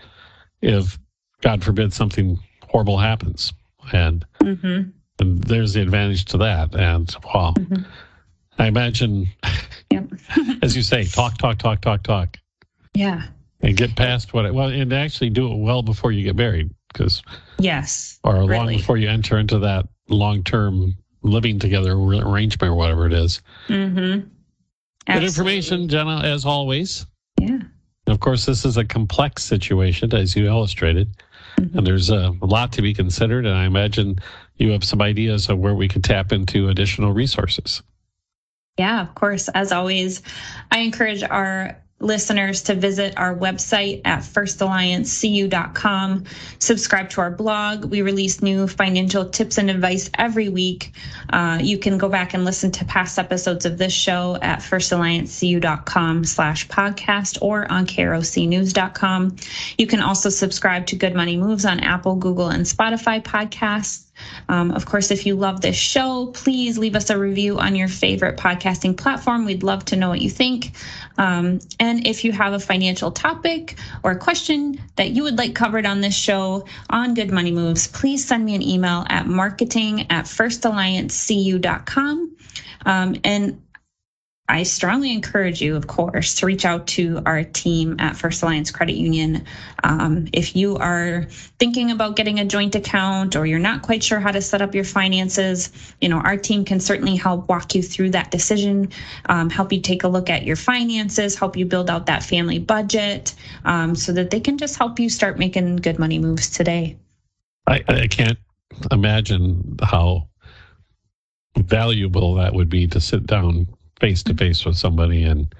if, 0.60 0.98
God 1.40 1.64
forbid, 1.64 1.92
something 1.92 2.38
horrible 2.68 2.98
happens, 2.98 3.52
and, 3.92 4.24
mm-hmm. 4.40 4.90
and 5.18 5.44
there's 5.44 5.72
the 5.72 5.82
advantage 5.82 6.26
to 6.26 6.38
that. 6.38 6.74
And 6.74 7.14
wow, 7.24 7.54
mm-hmm. 7.58 7.82
I 8.58 8.66
imagine 8.66 9.28
Yep. 9.92 10.04
As 10.62 10.74
you 10.74 10.82
say, 10.82 11.04
talk, 11.04 11.36
talk, 11.38 11.58
talk, 11.58 11.80
talk, 11.80 12.02
talk. 12.02 12.38
Yeah. 12.94 13.24
And 13.60 13.76
get 13.76 13.94
past 13.94 14.32
what 14.32 14.44
it, 14.44 14.54
well, 14.54 14.68
and 14.68 14.92
actually 14.92 15.30
do 15.30 15.52
it 15.52 15.56
well 15.56 15.82
before 15.82 16.12
you 16.12 16.24
get 16.24 16.34
married, 16.34 16.70
because 16.92 17.22
yes, 17.58 18.18
or 18.24 18.34
really. 18.34 18.56
long 18.56 18.66
before 18.68 18.96
you 18.96 19.08
enter 19.08 19.38
into 19.38 19.58
that 19.60 19.86
long-term 20.08 20.96
living 21.22 21.60
together 21.60 21.92
arrangement 21.92 22.72
or 22.72 22.74
whatever 22.74 23.06
it 23.06 23.12
is. 23.12 23.40
Mm-hmm. 23.68 24.26
Good 25.12 25.24
information, 25.24 25.88
Jenna, 25.88 26.22
as 26.24 26.44
always. 26.44 27.06
Yeah. 27.40 27.60
of 28.08 28.18
course, 28.18 28.46
this 28.46 28.64
is 28.64 28.76
a 28.76 28.84
complex 28.84 29.44
situation, 29.44 30.12
as 30.12 30.34
you 30.34 30.46
illustrated, 30.46 31.08
mm-hmm. 31.56 31.78
and 31.78 31.86
there's 31.86 32.10
a 32.10 32.34
lot 32.40 32.72
to 32.72 32.82
be 32.82 32.92
considered. 32.92 33.46
And 33.46 33.54
I 33.54 33.64
imagine 33.64 34.18
you 34.56 34.72
have 34.72 34.82
some 34.82 35.00
ideas 35.00 35.48
of 35.48 35.58
where 35.58 35.74
we 35.74 35.86
could 35.86 36.02
tap 36.02 36.32
into 36.32 36.68
additional 36.68 37.12
resources. 37.12 37.80
Yeah, 38.78 39.02
of 39.02 39.14
course. 39.14 39.48
As 39.48 39.70
always, 39.70 40.22
I 40.70 40.78
encourage 40.78 41.22
our 41.22 41.82
listeners 42.02 42.62
to 42.62 42.74
visit 42.74 43.14
our 43.16 43.34
website 43.34 44.02
at 44.04 44.20
firstalliancecu.com. 44.20 46.24
Subscribe 46.58 47.08
to 47.10 47.20
our 47.20 47.30
blog. 47.30 47.84
We 47.84 48.02
release 48.02 48.42
new 48.42 48.66
financial 48.66 49.28
tips 49.28 49.58
and 49.58 49.70
advice 49.70 50.10
every 50.18 50.48
week. 50.48 50.92
Uh, 51.30 51.60
you 51.62 51.78
can 51.78 51.98
go 51.98 52.08
back 52.08 52.34
and 52.34 52.44
listen 52.44 52.72
to 52.72 52.84
past 52.84 53.16
episodes 53.18 53.64
of 53.64 53.78
this 53.78 53.92
show 53.92 54.36
at 54.42 54.58
firstalliancecu.com 54.58 56.24
slash 56.24 56.66
podcast 56.68 57.38
or 57.40 57.70
on 57.70 57.86
krocnews.com. 57.86 59.36
You 59.78 59.86
can 59.86 60.00
also 60.00 60.28
subscribe 60.28 60.86
to 60.86 60.96
Good 60.96 61.14
Money 61.14 61.36
Moves 61.36 61.64
on 61.64 61.78
Apple, 61.80 62.16
Google, 62.16 62.48
and 62.48 62.66
Spotify 62.66 63.22
podcasts. 63.22 64.11
Um, 64.48 64.70
of 64.72 64.86
course, 64.86 65.10
if 65.10 65.26
you 65.26 65.34
love 65.34 65.60
this 65.60 65.76
show, 65.76 66.26
please 66.34 66.78
leave 66.78 66.96
us 66.96 67.10
a 67.10 67.18
review 67.18 67.58
on 67.58 67.74
your 67.74 67.88
favorite 67.88 68.36
podcasting 68.36 68.96
platform. 68.96 69.44
We'd 69.44 69.62
love 69.62 69.84
to 69.86 69.96
know 69.96 70.08
what 70.08 70.20
you 70.20 70.30
think. 70.30 70.72
Um, 71.18 71.60
and 71.78 72.06
if 72.06 72.24
you 72.24 72.32
have 72.32 72.52
a 72.52 72.60
financial 72.60 73.10
topic 73.10 73.78
or 74.02 74.12
a 74.12 74.18
question 74.18 74.80
that 74.96 75.10
you 75.10 75.22
would 75.22 75.38
like 75.38 75.54
covered 75.54 75.86
on 75.86 76.00
this 76.00 76.14
show 76.14 76.66
on 76.90 77.14
Good 77.14 77.30
Money 77.30 77.52
Moves, 77.52 77.86
please 77.88 78.24
send 78.24 78.44
me 78.44 78.54
an 78.54 78.62
email 78.62 79.04
at 79.08 79.26
marketing 79.26 80.06
at 80.10 80.26
firstalliancecu.com. 80.26 82.36
Um, 82.84 83.16
and 83.24 83.62
I 84.48 84.64
strongly 84.64 85.12
encourage 85.12 85.62
you, 85.62 85.76
of 85.76 85.86
course, 85.86 86.34
to 86.34 86.46
reach 86.46 86.64
out 86.64 86.86
to 86.88 87.22
our 87.24 87.42
team 87.42 87.96
at 87.98 88.16
First 88.16 88.42
Alliance 88.42 88.70
Credit 88.70 88.96
Union. 88.96 89.46
Um, 89.82 90.26
if 90.34 90.54
you 90.54 90.76
are 90.76 91.26
thinking 91.58 91.90
about 91.90 92.16
getting 92.16 92.40
a 92.40 92.44
joint 92.44 92.74
account 92.74 93.36
or 93.36 93.46
you're 93.46 93.58
not 93.58 93.80
quite 93.82 94.02
sure 94.02 94.20
how 94.20 94.30
to 94.32 94.42
set 94.42 94.60
up 94.60 94.74
your 94.74 94.84
finances, 94.84 95.70
you 96.02 96.08
know, 96.10 96.18
our 96.18 96.36
team 96.36 96.64
can 96.64 96.80
certainly 96.80 97.14
help 97.16 97.48
walk 97.48 97.74
you 97.74 97.82
through 97.82 98.10
that 98.10 98.30
decision, 98.30 98.90
um, 99.26 99.48
help 99.48 99.72
you 99.72 99.80
take 99.80 100.02
a 100.02 100.08
look 100.08 100.28
at 100.28 100.44
your 100.44 100.56
finances, 100.56 101.34
help 101.34 101.56
you 101.56 101.64
build 101.64 101.88
out 101.88 102.06
that 102.06 102.22
family 102.22 102.58
budget 102.58 103.34
um, 103.64 103.94
so 103.94 104.12
that 104.12 104.30
they 104.30 104.40
can 104.40 104.58
just 104.58 104.76
help 104.76 104.98
you 104.98 105.08
start 105.08 105.38
making 105.38 105.76
good 105.76 105.98
money 105.98 106.18
moves 106.18 106.50
today. 106.50 106.98
I, 107.68 107.82
I 107.88 108.06
can't 108.08 108.38
imagine 108.90 109.78
how 109.82 110.28
valuable 111.56 112.34
that 112.34 112.52
would 112.52 112.68
be 112.68 112.88
to 112.88 113.00
sit 113.00 113.24
down 113.26 113.68
face 114.02 114.24
to 114.24 114.34
face 114.34 114.64
with 114.66 114.76
somebody 114.76 115.22
and 115.22 115.54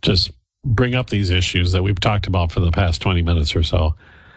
just 0.00 0.30
bring 0.64 0.94
up 0.94 1.10
these 1.10 1.28
issues 1.28 1.72
that 1.72 1.82
we've 1.82 2.00
talked 2.00 2.26
about 2.26 2.50
for 2.50 2.60
the 2.60 2.72
past 2.72 3.02
20 3.02 3.20
minutes 3.20 3.54
or 3.54 3.62
so. 3.62 3.94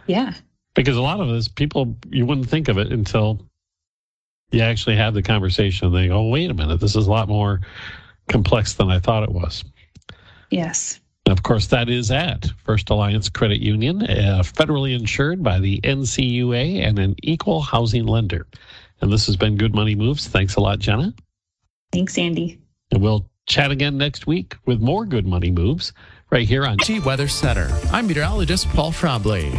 Yeah. 0.07 0.33
Because 0.75 0.97
a 0.97 1.01
lot 1.01 1.21
of 1.21 1.29
this, 1.29 1.47
people, 1.47 1.95
you 2.09 2.25
wouldn't 2.25 2.49
think 2.49 2.67
of 2.67 2.77
it 2.77 2.91
until 2.91 3.39
you 4.51 4.59
actually 4.59 4.97
have 4.97 5.13
the 5.13 5.23
conversation 5.23 5.87
and 5.87 5.95
they 5.95 6.09
go, 6.09 6.25
wait 6.25 6.51
a 6.51 6.53
minute, 6.53 6.81
this 6.81 6.97
is 6.97 7.07
a 7.07 7.09
lot 7.09 7.29
more 7.29 7.61
complex 8.27 8.73
than 8.73 8.89
I 8.89 8.99
thought 8.99 9.23
it 9.23 9.31
was. 9.31 9.63
Yes. 10.51 10.99
And 11.25 11.31
of 11.31 11.43
course, 11.43 11.67
that 11.67 11.89
is 11.89 12.11
at 12.11 12.51
First 12.65 12.89
Alliance 12.89 13.29
Credit 13.29 13.61
Union, 13.61 14.03
uh, 14.03 14.41
federally 14.43 14.99
insured 14.99 15.41
by 15.41 15.59
the 15.59 15.79
NCUA 15.81 16.85
and 16.85 16.99
an 16.99 17.15
equal 17.23 17.61
housing 17.61 18.05
lender. 18.05 18.47
And 18.99 19.13
this 19.13 19.27
has 19.27 19.37
been 19.37 19.55
Good 19.55 19.73
Money 19.73 19.95
Moves. 19.95 20.27
Thanks 20.27 20.55
a 20.55 20.59
lot, 20.59 20.79
Jenna. 20.79 21.13
Thanks, 21.93 22.17
Andy. 22.17 22.59
And 22.91 23.01
we'll 23.01 23.29
chat 23.45 23.71
again 23.71 23.97
next 23.97 24.27
week 24.27 24.55
with 24.65 24.79
more 24.79 25.05
Good 25.05 25.25
Money 25.25 25.51
Moves 25.51 25.93
right 26.31 26.47
here 26.47 26.65
on 26.65 26.77
G 26.83 26.99
Weather 26.99 27.27
Center. 27.27 27.69
I'm 27.91 28.07
meteorologist 28.07 28.67
Paul 28.69 28.91
Trombley. 28.91 29.49